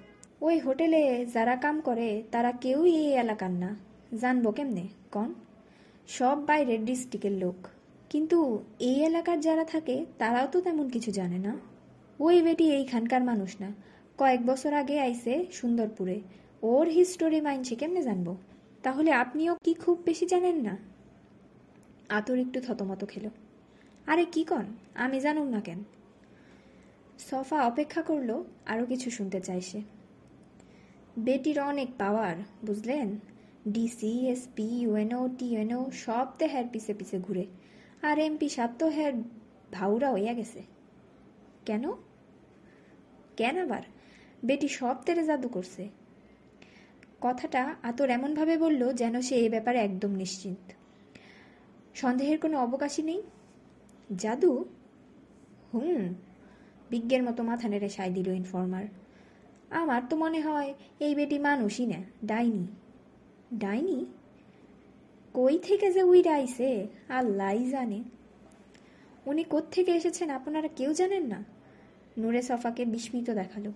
[0.41, 3.77] ওই হোটেলে যারা কাম করে, তারা কেউই এই এলাকার না।
[4.21, 5.35] জানব কেমনে, কন?
[6.09, 7.55] সব বাইরের ডিস্ট্রিক্টের লোক।
[8.11, 11.57] কিন্তু এই এলাকার যারা থাকে, তারাও তো তেমন কিছু জানে না।
[12.21, 13.73] ওই বেটি এইখানকার মানুষ না।
[14.19, 16.21] কয়েক বছর আগে আইসে সুন্দরপুরে।
[16.63, 18.37] ওর হিস্টোরি মাইনছে কেমনে জানব?
[18.83, 20.77] তাহলে আপনিও কি খুব বেশি জানেন না?
[22.09, 23.29] আতর একটু থতমত খেল।
[24.07, 24.65] আরে কি কন?
[24.95, 25.85] আমি জানুম না কেন?
[27.19, 29.83] সফা অপেক্ষা করল আরও কিছু শুনতে চাই সে।
[31.19, 32.37] বেটির অনেক পাওয়ার,
[32.67, 33.19] বুঝলেন?
[33.69, 37.47] ডিসি এসপি ইউএনও টিএনও সব তো হ্যার পিছে পিছে ঘুরে।
[38.03, 39.13] আর এমপি সাপ তো হ্যার
[39.73, 40.63] ভাউরা হইয়া গেছে।
[41.67, 41.93] কেন?
[43.37, 43.83] কেন আবার?
[44.45, 45.89] বেটি সব তেরে জাদু করছে।
[47.21, 50.73] কথাটা আতর এমনভাবে বলল যেন সে এ ব্যাপারে একদম নিশ্চিন্ত।
[51.95, 53.23] সন্দেহের কোনো অবকাশই নেই।
[54.17, 54.65] জাদু?
[55.75, 56.15] হুম,
[56.91, 58.85] বিজ্ঞের মতো মাথা নেড়ে সাই দিল ইনফর্মার।
[59.71, 62.67] আমার তো মনে হয় এই বেটি মানুষই না, ডাইনি।
[63.55, 64.07] ডাইনি?
[65.35, 68.03] কই থেকে যে উইরা আইছে আল্লাহ জানে।
[69.27, 71.45] উনি থেকে এসেছেন আপনারা কেউ জানেন না?
[72.19, 73.73] নূরে সফাকে বিস্মিত দেখাল,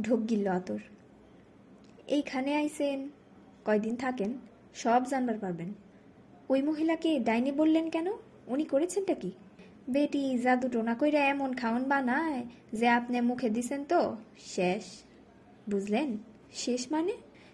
[0.00, 0.78] ঢোক গিল্ল আতর।
[2.06, 3.10] এইখানে আইসেন
[3.64, 4.32] কয়দিন থাকেন?
[4.74, 5.72] সব জানবার পারবেন।
[6.48, 8.06] ওই মহিলাকে ডাইনি বললেন কেন?
[8.46, 9.30] উনি করেছেনটা কি?
[9.90, 14.84] বেটি জাদু টোনা কইরা এমন খাওন বানায় যে আপনি মুখে দিছেন তো, শেষ।
[15.70, 16.16] বুঝলেন?
[16.52, 17.12] শেষ মানে?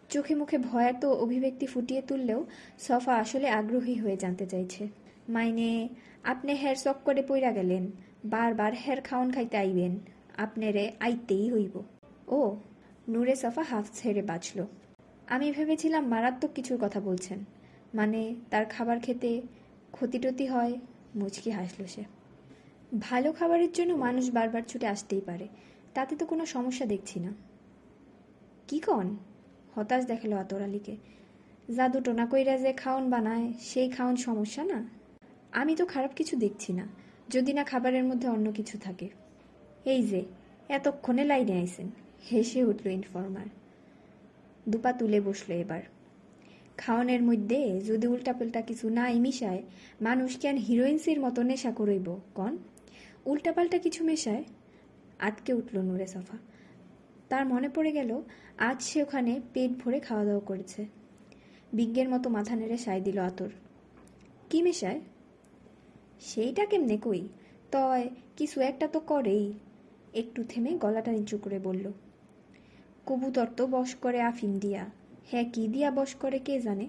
[0.08, 2.46] চোখে মুখে ভয়ার তো অভিব্যক্তি ফুটিয়ে তুললেও
[2.78, 4.88] সফা আসলে আগ্রহী হয়ে জানতে চাইছে।
[5.28, 5.88] মাইনে,
[6.24, 7.90] আপনি হের চক করে পইরা গেলেন,
[8.24, 9.98] বারবার হের খাওন খাইতে আইবেন,
[10.36, 11.82] আপনারে আইতেই হইব।
[12.28, 12.56] ও,
[13.08, 14.66] নূরে সফা হাফ ছেড়ে বাঁচল।
[15.26, 17.38] আমি ভেবেছিলাম মারাত্মক কিছুর কথা বলছেন।
[17.94, 19.42] মানে তার খাবার খেতে
[19.92, 20.72] ক্ষতিটতি হয়,
[21.16, 22.17] মুচকি হাসল সে।
[22.92, 25.48] ভালো খাবারের জন্য মানুষ বারবার ছুটে আসতেই পারে।
[25.94, 27.32] তাতে তো কোনো সমস্যা দেখছি না।
[28.68, 29.16] কি কন?
[29.74, 30.96] হতাশ দেখাল আতর আলীকে।
[31.74, 34.84] জাদু টোনা কইরা যে খাওন বানায়, সেই খাওন সমস্যা না?
[35.52, 36.86] আমি তো খারাপ কিছু দেখছি না,
[37.28, 39.08] যদি না খাবারের মধ্যে অন্য কিছু থাকে।
[39.84, 40.24] এই যে,
[40.68, 41.90] এতক্ষণে লাইনে আইসেন
[42.32, 43.46] হেসে উঠল ইনফর্মার।
[44.68, 45.82] দুপা তুলে বসল এবার।
[46.76, 49.62] খাওয়ানের মধ্যে যদি উল্টাপাল্টা কিছু নাই মিশায়,
[50.00, 52.56] মানুষ কেন হিরোইন্সির মতো নেশা করইব কন?
[53.28, 54.44] উল্টাপাল্টা কিছু মেশায়
[55.18, 56.36] আটকে উঠল নূরে সফা।
[57.28, 58.10] তার মনে পড়ে গেল,
[58.58, 60.80] আজ সে ওখানে পেট ভরে খাওয়া দাওয়া করেছে।
[61.72, 63.50] বিজ্ঞের মতো মাথা নেড়ে সাই দিল আতর।
[64.50, 65.00] কি মেশায়?
[66.20, 67.22] সেইটা কেমনে কই?
[67.72, 68.04] তয়
[68.36, 69.52] কিছু একটা তো করেই।
[70.14, 71.86] একটু থেমে গলাটা নিচু করে বলল,
[73.06, 74.82] কবুতর তো বস করে আফিম দিয়া
[75.30, 76.86] হ্যাঁ কি দিয়া বস করে কে জানে?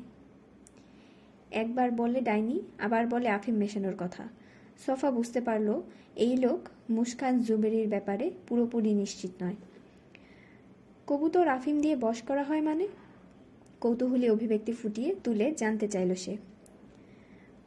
[1.52, 4.24] একবার বলে ডাইনি, আবার বলে আফিম মেশানোর কথা।
[4.86, 5.82] সফা বুঝতে পারল,
[6.16, 6.60] এই লোক
[6.90, 9.56] মুস্কান জুবেরির ব্যাপারে পুরোপুরি নিশ্চিত নয়।
[11.08, 12.88] কবুতর আফিম দিয়ে বস করা হয় মানে?
[13.82, 16.38] কৌতূহলী অভিব্যক্তি ফুটিয়ে তুলে জানতে চাইল সে।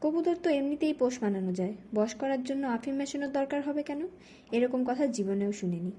[0.01, 4.07] কবুতর তো এমনিতেই পোষ মানানো যায়। বস করার জন্য আফিম মেশানোর দরকার হবে কেন?
[4.53, 5.91] এরকম কথা জীবনেও শুনিনি।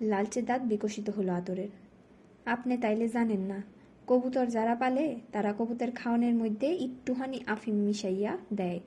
[0.00, 1.68] লালচে দাঁত বিকশিত হলো আতরের।
[2.44, 3.62] আপনি তাইলে জানেন না,
[4.06, 8.80] কবুতর যারা পালে তারা কবুতর খাওয়ানোর মধ্যে একটুখানি আফিম মিশাইয়া দেয়।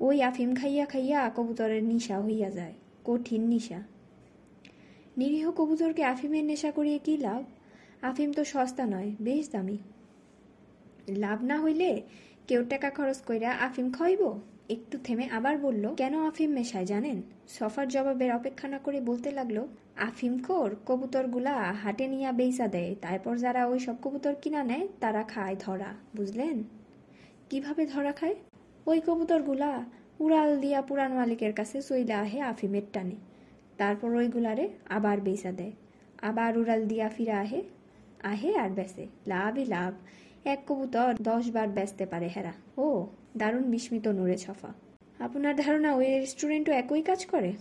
[0.00, 2.74] ওই আফিম খাইয়া খাইয়া কবুতরের নিশা হইয়া যায়,
[3.04, 3.80] কঠিন নিশা।
[5.16, 7.42] নিরীহ কবুতরকে আফিমের নেশা করিয়ে কি লাভ?
[8.02, 9.78] আফিম তো সস্তা নয়, বেশ দামি।
[11.08, 12.02] লাভ না হইলে
[12.48, 14.40] কেউ টাকা খরচ কইরা আফিম খাইব?
[14.68, 17.22] একটু থেমে আবার বলল, কেন আফিম মেশায় জানেন?
[17.48, 19.66] সফার জবাবের অপেক্ষা না করে বলতে লাগল,
[19.96, 25.22] আফিম খোর কবুতরগুলা হাটে নিয়া বেইসা দেয়, তারপর যারা ওই সব কবুতর কিনা নেয়, তারা
[25.22, 26.62] খায় ধরা, বুঝলেন?
[27.50, 28.34] কীভাবে ধরা খায়?
[28.86, 29.84] ওই কবুতরগুলা
[30.20, 33.14] উড়াল দিয়া পুরান মালিকের কাছে চইলা আহে আফিমের টানে।
[33.76, 35.72] তারপর ওইগুলারে আবার বেচা দেয়।
[36.22, 37.62] আবার উড়াল দিয়া ফিরা আহে
[38.22, 39.94] আহে আর বেসে লাভই লাভ।
[40.46, 43.06] এক কবুতর দশ বার বেচতে পারে হেরা। ও,
[43.36, 44.68] দারুণ বিস্মিত নড়ে ছফা।
[45.18, 47.52] আপনার ধারণা ওই রেস্টুরেন্টও একই কাজ করে?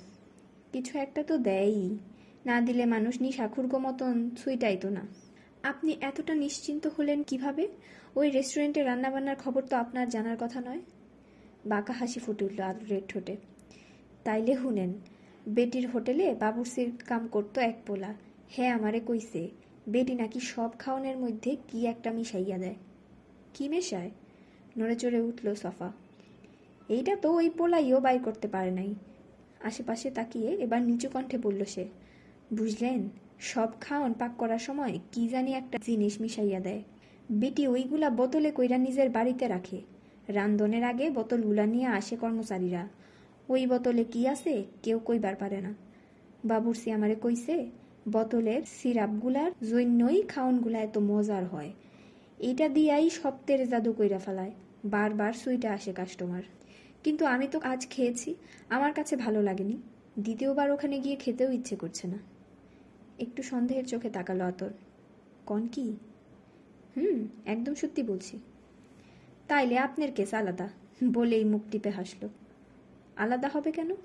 [0.72, 1.98] কিছু একটা তো দেয়ই।
[2.46, 5.02] না দিলে মানুষ নিশাখুর্গ মতন সুইটাইতো না।
[5.64, 7.68] আপনি এতটা নিশ্চিন্ত হলেন কীভাবে?
[8.16, 10.82] ওই রেস্টুরেন্টে রান্নাবান্নার খবর তো আপনার জানার কথা নয়।
[11.66, 13.36] বাঁকা হাসি ফুটে উঠল আদরের ঠোঁটে।
[14.24, 14.94] তাইলে হুনেন,
[15.48, 18.14] বেটির হোটেলে বাবুর্চির কাম করতো এক পোলা।
[18.50, 19.50] হ্যাঁ আমারে কইছে,
[19.88, 22.76] বেটি নাকি সব খাওয়ানোর মধ্যে কি একটা মিশাইয়া দেয়?
[23.54, 24.12] কি মেশায়?
[24.78, 25.92] নড়ে চড়ে উঠল সফা।
[26.90, 28.96] এইটা তো ওই পোলাইও বাই করতে পারে নাই।
[29.60, 31.86] আশেপাশে তাকিয়ে এবার নিচু কণ্ঠে বলল সে,
[32.54, 33.10] বুঝলেন,
[33.40, 36.84] সব খাওয়ান পাক করার সময় কি জানি একটা জিনিস মিশাইয়া দেয়।
[37.32, 39.82] বেটি ওইগুলা বোতলে কইরা নিজের বাড়িতে রাখে।
[40.28, 42.88] রান্ধনের আগে বোতলগুলা নিয়ে আসে কর্মচারীরা।
[43.50, 45.74] ওই বোতলে কি আছে কেউ কইবার পারে না।
[46.46, 47.70] বাবুরসি আমারে কইছে,
[48.08, 51.72] বোতলের সিরাপগুলার জন্যই খাওনগুলা এত মজার হয়।
[52.40, 54.52] এইটা দিয়াই সব তেরে জাদু কইরা ফেলায়।
[54.86, 56.44] বারবার সুইটা আসে কাস্টমার।
[57.04, 58.36] কিন্তু আমি তো আজ খেয়েছি,
[58.70, 59.78] আমার কাছে ভালো লাগেনি।
[60.20, 62.18] দ্বিতীয়বার ওখানে গিয়ে খেতেও ইচ্ছে করছে না।
[63.20, 64.70] একটু সন্দেহের চোখে তাকালো আতর।
[65.46, 65.96] কন কি?
[66.96, 68.40] হুম, একদম সত্যি বলছি।
[69.48, 70.70] তাইলে আপনার কেস আলাদা,
[71.04, 72.30] বলেই মুখ টিপে হাসলো।
[73.16, 73.96] আলাদা হবে কেন?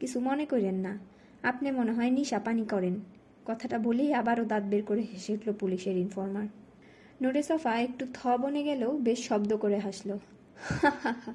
[0.00, 0.98] কিছু মনে করেন না।
[1.42, 3.00] আপনি মনে হয় নিশা পানি করেন।
[3.44, 6.46] কথাটা বলেই আবারও দাঁত বের করে হেসে উঠল পুলিশের ইনফর্মার।
[7.22, 10.18] নোরে সফা একটু থ বনে গেলেও বেশ শব্দ করে হাসল।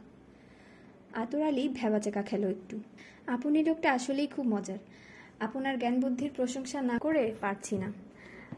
[1.14, 2.80] আতর আলী ভেবাচেকা খেল একটু।
[3.28, 4.78] আপনি লোকটা আসলেই খুব মজার।
[5.40, 7.94] আপনার জ্ঞান বুদ্ধির প্রশংসা না করে পারছি না।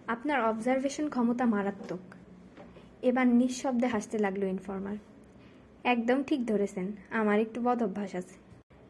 [0.07, 1.99] আপনার অবজারভেশন ক্ষমতা মারাত্মক।
[3.03, 4.97] এবার নিঃশব্দে হাসতে লাগল ইনফর্মার
[5.83, 8.35] একদম ঠিক ধরেছেন, আমার একটু বদ অভ্যাস আছে।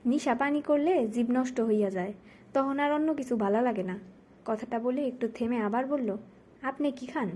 [0.06, 2.14] নিশা পানি করলে জীব নষ্ট হইয়া যায়,
[2.54, 4.00] তখন আর অন্য কিছু ভালো লাগে না।
[4.46, 6.18] কথাটা বলে একটু থেমে আবার বলল,
[6.62, 7.30] আপনি কি খান?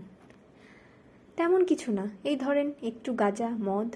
[1.37, 3.95] তেমন কিছু না, এই ধরেন একটু গাজা, মদ।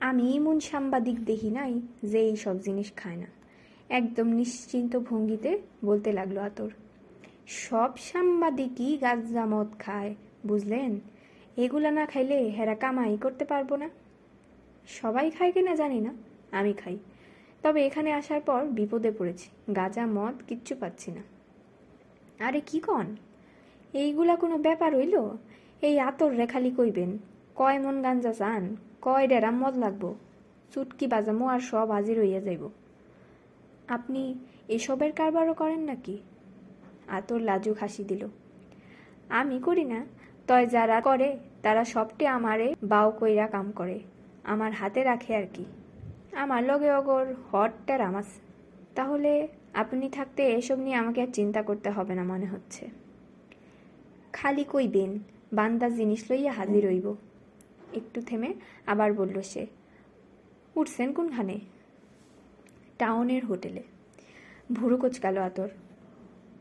[0.00, 3.26] আমি এমন সাংবাদিক দেখি নাই যে এই সব জিনিস খায় না।
[3.88, 6.70] একদম নিশ্চিন্ত ভঙ্গিতে বলতে লাগল আতর।
[7.46, 10.14] সব সাংবাদিকই গাজা, মদ খায়,
[10.46, 11.00] বুঝলেন?
[11.56, 13.88] এগুলা না খাইলে হেরা কামাই করতে পারব না।
[14.86, 16.12] সবাই খায় কিনা জানি না,
[16.52, 16.98] আমি খাই।
[17.62, 21.22] তবে এখানে আসার পর বিপদে পড়েছি, গাজা, মদ কিচ্ছু পাচ্ছি না।
[22.46, 23.16] আরে কি কন?
[23.94, 25.30] এইগুলা কোনো ব্যাপার হইল?
[25.82, 27.18] এই আতর রেখালি কইবেন,
[27.54, 30.14] কয় মন গাঞ্জা চান, কয় ডেরা মদ লাগবো,
[30.72, 32.68] চুটকি বাজামো আর সব হাজির হইয়া যাইব।
[33.88, 34.34] আপনি
[34.68, 36.18] এসবের কারবারও করেন নাকি?
[37.08, 38.28] আতর লাজুক হাসি দিল।
[39.28, 40.06] আমি করি না
[40.46, 44.00] তয় যারা করে, তারা সবটে আমারে বাউ কইরা কাম করে।
[44.44, 45.64] আমার হাতে রাখে আর কি।
[46.32, 48.26] আমার লগে অগর হট টেরামাস
[48.94, 52.86] তাহলে আপনি থাকতে এসব নিয়ে আমাকে আর চিন্তা করতে হবে না মনে হচ্ছে।
[54.32, 55.18] খালি কই কইবেন,
[55.52, 57.14] বান্দা জিনিস লইয়া হাজির হইব।
[57.92, 58.54] একটু থেমে
[58.86, 59.66] আবার বলল সে,
[60.76, 61.60] উঠছেন কোনখানে?
[62.98, 63.82] টাউনের হোটেলে।
[64.72, 65.68] ভুরু কোচকালো আতর।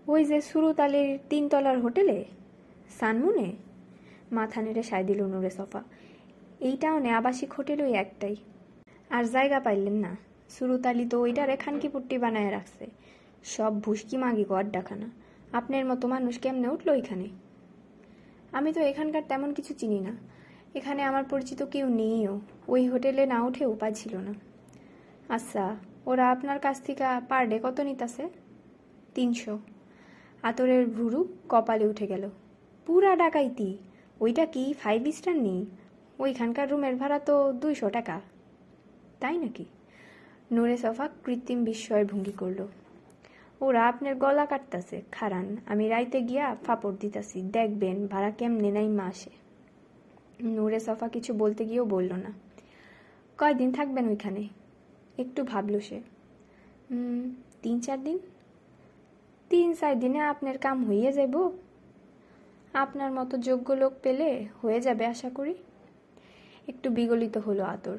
[0.07, 2.25] ওই যে সুরুতালির তিনতলার হোটেলে?
[2.99, 3.53] সানমুনে?
[4.31, 5.83] মাথা নেড়ে সায় দিল নুরে সফা।
[6.59, 8.35] এই টাউনে আবাসিক হোটেল ওই একটাই।
[9.09, 10.15] আর জায়গা পাইলেন না।
[10.49, 12.87] সুরুতালি তো ওইটারে খানকি পুট্টি বানায় রাখছে।
[13.43, 15.09] সব ভুসকি মাগি গো আড্ডাখানা।
[15.53, 17.27] আপনার মতো মানুষ কেমনে উঠল এখানে?
[18.51, 20.15] আমি তো এখানকার তেমন কিছু চিনি না।
[20.75, 24.33] এখানে আমার পরিচিত কেউ নেইও। ওই হোটেলে না উঠে উপায় ছিল না।
[25.29, 25.75] আচ্ছা
[26.05, 28.29] ওরা আপনার কাছ থেকে পার ডে কত নিতাছে?
[29.15, 29.59] তিনশো।
[30.41, 32.29] আতরের ভুরু কপালে উঠে গেল।
[32.85, 33.77] পুরা ডাকাইতি।
[34.21, 35.65] ওইটা কি ফাইভ স্টার নেই?
[36.19, 38.21] ওইখানকার রুমের ভাড়া তো দুইশো টাকা।
[39.19, 39.65] তাই নাকি?
[40.51, 42.67] নুরে সফা কৃত্রিম বিস্ময়ের ভঙ্গি করল।
[43.61, 49.29] ওরা আপনার গলা কাটতাছে, খারান। আমি রাইতে গিয়া ফাপড় দিতাছি। দেখবেন ভাড়া কেমনে নাই মাসে।
[50.43, 52.31] নূরে সফা কিছু বলতে গিয়েও বলল না।
[53.37, 54.47] কয়দিন থাকবেন ওইখানে?
[55.17, 56.01] একটু ভাবল সে।
[57.61, 58.19] তিন চার দিন?
[59.49, 61.49] তিন চার দিনে আপনার কাম হইয়ে যাইব?
[62.73, 65.55] আপনার মতো যোগ্য লোক পেলে হয়ে যাবে আশা করি।
[66.67, 67.97] একটু বিগলিত হলো আতর।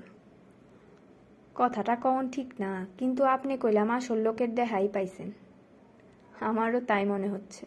[1.55, 5.31] কথাটা কন ঠিক না, কিন্তু আপনি কইলাম আসল লোকের দেহাই পাইছেন।
[6.41, 7.66] আমারও তাই মনে হচ্ছে।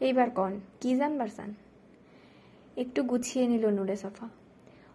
[0.00, 1.54] এইবার কন, কি জানবার চান?
[2.76, 4.28] একটু গুছিয়ে নিল নুরে সফা।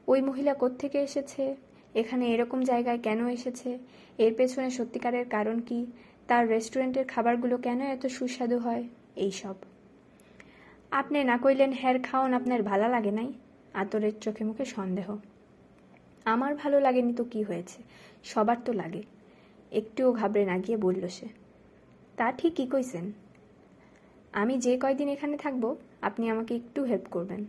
[0.08, 1.56] ওই মহিলা কোত্থেকে এসেছে?
[1.96, 3.78] এখানে এরকম জায়গায় কেন এসেছে?
[4.18, 5.86] এর পেছনে সত্যিকারের কারণ কি?
[6.28, 8.84] তার রেস্টুরেন্টের খাবারগুলো কেন এত সুস্বাদু হয়?
[9.16, 9.56] এই সব
[10.92, 13.34] আপনি না কইলেন হ্যার খাওন আপনার ভালো লাগে নাই?
[13.74, 15.18] আতরের চোখে মুখে সন্দেহ।
[16.26, 17.84] আমার ভালো লাগেনি তো কি হয়েছে?
[18.24, 19.04] সবার তো লাগে।
[19.72, 21.28] একটুও ঘাবড়ে না গিয়ে বলল সে।
[22.16, 23.12] তা ঠিকই কইছেন?
[24.34, 27.46] আমি যে কয়দিন এখানে থাকব, আপনি আমাকে একটু হেল্প করবেন।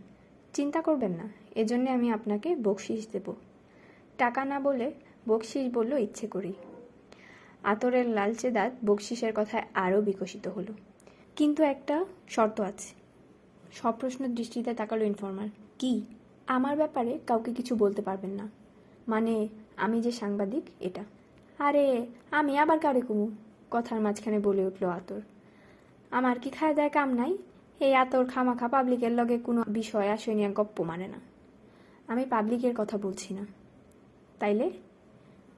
[0.53, 3.33] চিন্তা করবেন না, এজন্য আমি আপনাকে বকশিস দেব।
[4.17, 4.91] টাকা না বলে
[5.27, 6.53] বকশিস বলল ইচ্ছে করি
[7.63, 10.73] আতরের লালচে দাঁত বকশিসের কথায় আরও বিকশিত হলো।
[11.35, 12.98] কিন্তু একটা শর্ত আছে।
[13.71, 15.47] সপ্রশ্ন দৃষ্টিতে তাকালো ইনফর্মার।
[15.79, 16.01] কি?
[16.47, 18.49] আমার ব্যাপারে কাউকে কিছু বলতে পারবেন না।
[19.07, 19.47] মানে
[19.77, 21.03] আমি যে সাংবাদিক, এটা।
[21.59, 23.31] আরে, আমি আবার কারে কুমু?
[23.71, 25.21] কথার মাঝখানে বলে উঠল আতর।
[26.11, 27.37] আমার কি খায় দেয় কাম নাই?
[27.79, 31.19] এই আতর খামাখা পাবলিকের লগে কোনো বিষয় আসে নিয়ে গপ্প মানে না।
[32.07, 33.45] আমি পাবলিকের কথা বলছি না।
[34.39, 34.71] তাইলে?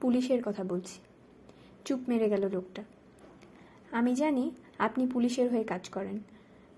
[0.00, 1.00] পুলিশের কথা বলছি।
[1.84, 2.82] চুপ মেরে গেল লোকটা।
[3.92, 6.18] আমি জানি আপনি পুলিশের হয়ে কাজ করেন।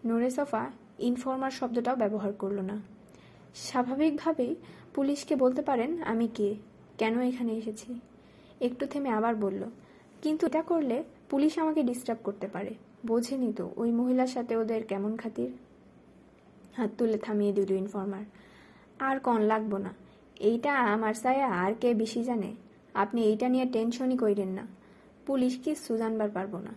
[0.05, 2.81] নোরে সফা ইনফর্মার শব্দটাও ব্যবহার করল না।
[3.55, 4.55] স্বাভাবিকভাবেই
[4.95, 6.55] পুলিশকে বলতে পারেন, আমি কে?
[6.99, 8.01] কেন এখানে এসেছি?
[8.61, 9.63] একটু থেমে আবার বলল,
[10.23, 12.75] কিন্তু এটা করলে পুলিশ আমাকে ডিস্টার্ব করতে পারে।
[13.07, 15.51] বোঝেনি তো, ওই মহিলার সাথে ওদের কেমন খাতির?
[16.77, 18.25] হাত তুলে থামিয়ে দিল ইনফর্মার,
[18.99, 19.95] আর কন লাগবো না।
[20.41, 22.55] এইটা আমার সায়া আর কে বেশি জানে?
[22.95, 24.67] আপনি এইটা নিয়ে টেনশনই কইরেন না।
[25.27, 26.75] পুলিশ কিচ্ছু জানবার পারব না?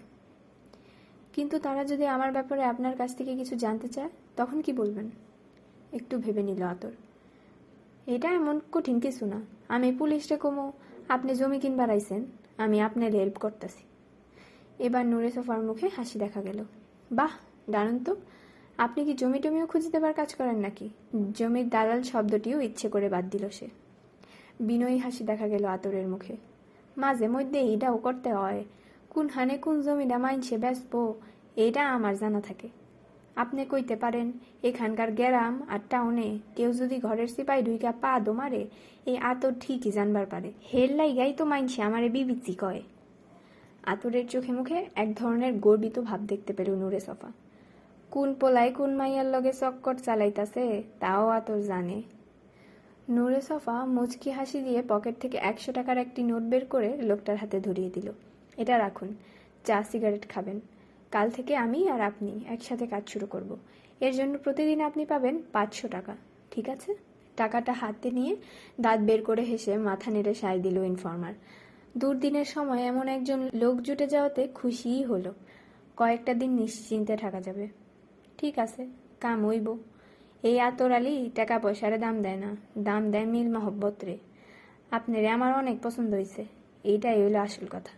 [1.38, 5.10] কিন্তু তারা যদি আমার ব্যাপারে আপনার কাছ থেকে কিছু জানতে চায়, তখন কি বলবেন?
[5.94, 6.92] একটু ভেবে নিল আতর।
[8.08, 10.72] এটা এমন কঠিন কিছু না। আমি পুলিশটা কমো,
[11.10, 12.26] আপনি জমি কিনবার আইছেন,
[12.58, 13.84] আমি আপনার হেল্প করতেছি।
[14.84, 16.64] এবার নুরে সোফার মুখে হাসি দেখা গেল।
[17.12, 17.32] বাহ,
[17.70, 18.16] দারুণ তো।
[18.78, 20.90] আপনি কি জমি টমিও খুঁজে দেবার কাজ করেন নাকি?
[21.34, 23.68] জমির দালাল শব্দটিও ইচ্ছে করে বাদ দিল সে।
[24.60, 26.38] বিনয়ী হাসি দেখা গেল আতরের মুখে।
[26.98, 28.64] মাঝে মধ্যে এইটাও করতে হয়।
[29.12, 31.02] কোন হানে কোন জমিটা মাইনছে বেচবো
[31.64, 32.70] এইটা আমার জানা থাকে।
[33.36, 34.28] আপনি কইতে পারেন,
[34.64, 38.62] এখানকার গ্যারাম আর টাউনে কেউ যদি ঘরের সিপাই ঢুইকা পা দো মারে,
[39.06, 42.82] এই আতর ঠিকই জানবার পারে। হের লাইগাই তো মাইনছে আমারে বিবিচি কয়।
[43.84, 47.30] আতরের চোখে মুখে এক ধরনের গর্বিত ভাব দেখতে পেল নুরে সফা।
[48.12, 52.02] কোন পোলায় কোন মাইয়ার লগে চক্কর চালাইতাছে, তাও আতর জানে।
[53.10, 57.58] নুরে সফা মুচকি হাসি দিয়ে পকেট থেকে একশো টাকার একটি নোট বের করে লোকটার হাতে
[57.60, 58.08] ধরিয়ে দিল।
[58.58, 59.10] এটা রাখুন,
[59.64, 60.58] চা, সিগারেট খাবেন।
[61.12, 63.50] কাল থেকে আমি আর আপনি একসাথে কাজ শুরু করব।
[64.02, 66.14] এর জন্য প্রতিদিন আপনি পাবেন পাঁচশো টাকা,
[66.52, 66.92] ঠিক আছে?
[67.36, 68.34] টাকাটা হাতে নিয়ে
[68.82, 71.34] দাঁত বের করে হেসে মাথা নেড়ে সায় দিল ইনফর্মার।
[71.98, 75.32] দুর্দিনের সময় এমন একজন লোক জুটে যাওয়াতে খুশিই হলো।
[75.98, 77.66] কয়েকটা দিন নিশ্চিন্তে থাকা যাবে।
[78.38, 78.82] ঠিক আছে,
[79.20, 79.68] কাম হইব।
[80.44, 84.18] এই আতর আলী টাকা পয়সার দাম দেয় না, দাম দেয় মিল মহব্বত রে।
[84.92, 86.42] আপনারে আমার অনেক পছন্দ হয়েছে
[86.84, 87.94] এইটাই হইল আসল কথা।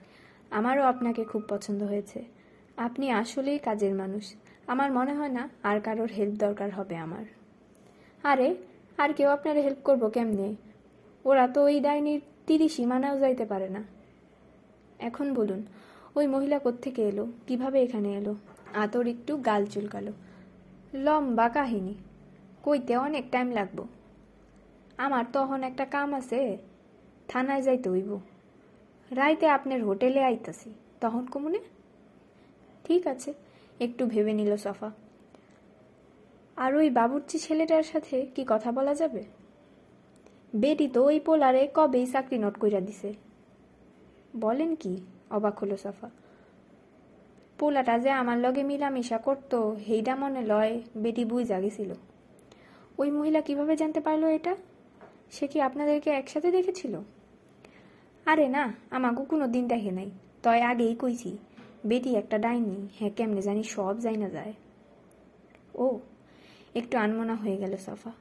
[0.52, 2.26] আমারও আপনাকে খুব পছন্দ হয়েছে।
[2.78, 4.34] আপনি আসলেই কাজের মানুষ।
[4.68, 7.26] আমার মনে হয় না আর কারোর হেল্প দরকার হবে আমার।
[8.24, 8.56] আরে,
[8.97, 10.56] আর কেউ আপনার হেল্প করব কেমনে?
[11.26, 13.84] ওরা তো ওই ডাইনির তিরিশই মানাও যাইতে পারে না।
[15.00, 15.66] এখন বলুন,
[16.16, 17.28] ওই মহিলা কোত্থেকে এলো?
[17.47, 18.36] কীভাবে এখানে এলো?
[18.74, 20.12] আতর একটু গাল চুলকালো।
[20.93, 21.93] লম্বা কাহিনী।
[22.64, 23.88] কইতে অনেক টাইম লাগবো।
[24.97, 26.58] আমার তখন একটা কাম আছে।
[27.28, 28.20] থানায় যাইতে হইব।
[29.12, 31.60] রাইতে আপনার হোটেলে আইতাছি। তখন কমুনে?
[32.84, 33.34] ঠিক আছে,
[33.80, 34.91] একটু ভেবে নিল সফা।
[36.57, 39.24] আর ওই বাবুর্চি ছেলেটার সাথে কি কথা বলা যাবে?
[40.55, 43.14] বেটি তো ওই পোলারে কবেই চাকরি নোট কইরা দিছে।
[44.39, 45.01] বলেন কি?
[45.30, 46.10] অবাক হলো সফা।
[47.60, 51.93] পোলাটা যে আমার লগে মিলামিশা করতো, হেইডা মনে লয় বেটি বুঝা জাগেছিল
[52.97, 54.55] ওই মহিলা কীভাবে জানতে পারল এটা?
[55.32, 57.01] সে কি আপনাদেরকে একসাথে দেখেছিল?
[58.30, 60.12] আরে না আমাকে কোনো দিন দেখে নাই।
[60.44, 61.38] তয় আগেই কইছি,
[61.86, 64.54] বেটি একটা ডাইনি হ্যাঁ কেমনে জানি সব যাই না যায়।
[65.76, 66.00] ও,
[66.76, 68.12] একটু আনমনা হয়ে গেল সফা।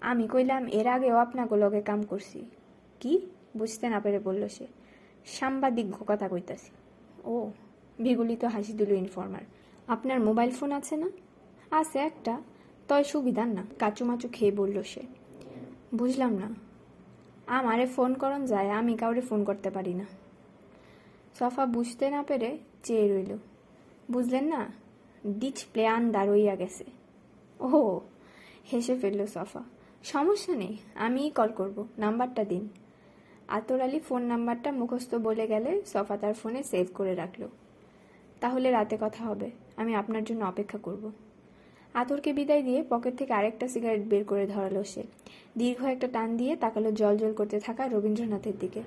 [0.00, 2.44] আমি কইলাম, এর আগেও আপনাকে লগে কাম করছি।
[3.00, 3.26] কি?
[3.56, 4.66] বুঝতে না পেরে বলল সে।
[5.26, 6.70] সাংবাদিক কথা কইতাছি।
[7.24, 7.50] ও
[7.98, 9.42] বিগলিত হাসি দিল ইনফর্মার।
[9.88, 11.10] আপনার মোবাইল ফোন আছে না?
[11.70, 12.40] আছে একটা,
[12.88, 15.00] তয় সুবিধার না, কাচুমাচু খেয়ে বলল সে।
[15.94, 16.67] বুঝলাম না
[17.48, 20.04] আমারে ফোন করন যায়, আমি কাউরে ফোন করতে পারি না।
[21.38, 23.36] সফা বুঝতে না পেরে চেয়ে রইল।
[24.10, 24.72] বুঝলেন না
[25.26, 26.84] ডিসপ্লে আন্দার হইয়া গেছে।
[27.60, 28.00] ও,
[28.72, 29.62] হেসে ফেলল সফা।
[30.04, 32.68] সমস্যা নেই, আমিই কল করব, নাম্বারটা দিন।
[33.48, 37.48] আতর আলী ফোন নাম্বারটা মুখস্থ বলে গেলে সফা তার ফোনে সেভ করে রাখল।
[38.40, 41.12] তাহলে রাতে কথা হবে, আমি আপনার জন্য অপেক্ষা করব।
[41.94, 45.02] আতরকে বিদায় দিয়ে পকেট থেকে আরেকটা সিগারেট বের করে ধরালো সে।
[45.58, 48.82] দীর্ঘ একটা টান দিয়ে তাকালো জল জল করতে থাকা রবীন্দ্রনাথের দিকে।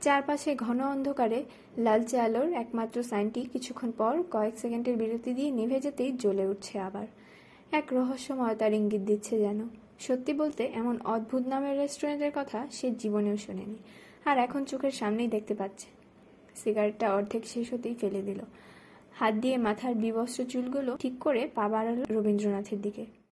[0.00, 1.40] চারপাশে ঘন অন্ধকারে
[1.78, 7.06] লালচে আলোর একমাত্র সাইনটি কিছুক্ষণ পর কয়েক সেকেন্ডের বিরতি দিয়ে নিভে যেতেই জ্বলে উঠছে আবার।
[7.72, 9.60] এক রহস্যময়তার ইঙ্গিত দিচ্ছে যেন।
[9.98, 13.78] সত্যি বলতে এমন অদ্ভুত নামের রেস্টুরেন্টের কথা সে জীবনেও শোনেনি,
[14.24, 15.88] আর এখন চোখের সামনেই দেখতে পাচ্ছে।
[16.56, 18.40] সিগারেটটা অর্ধেক শেষ হতেই ফেলে দিল।
[19.14, 23.04] হাত দিয়ে মাথার বিবস্ত্র চুলগুলো ঠিক করে পা বাড়ালো রবীন্দ্রনাথের দিকে।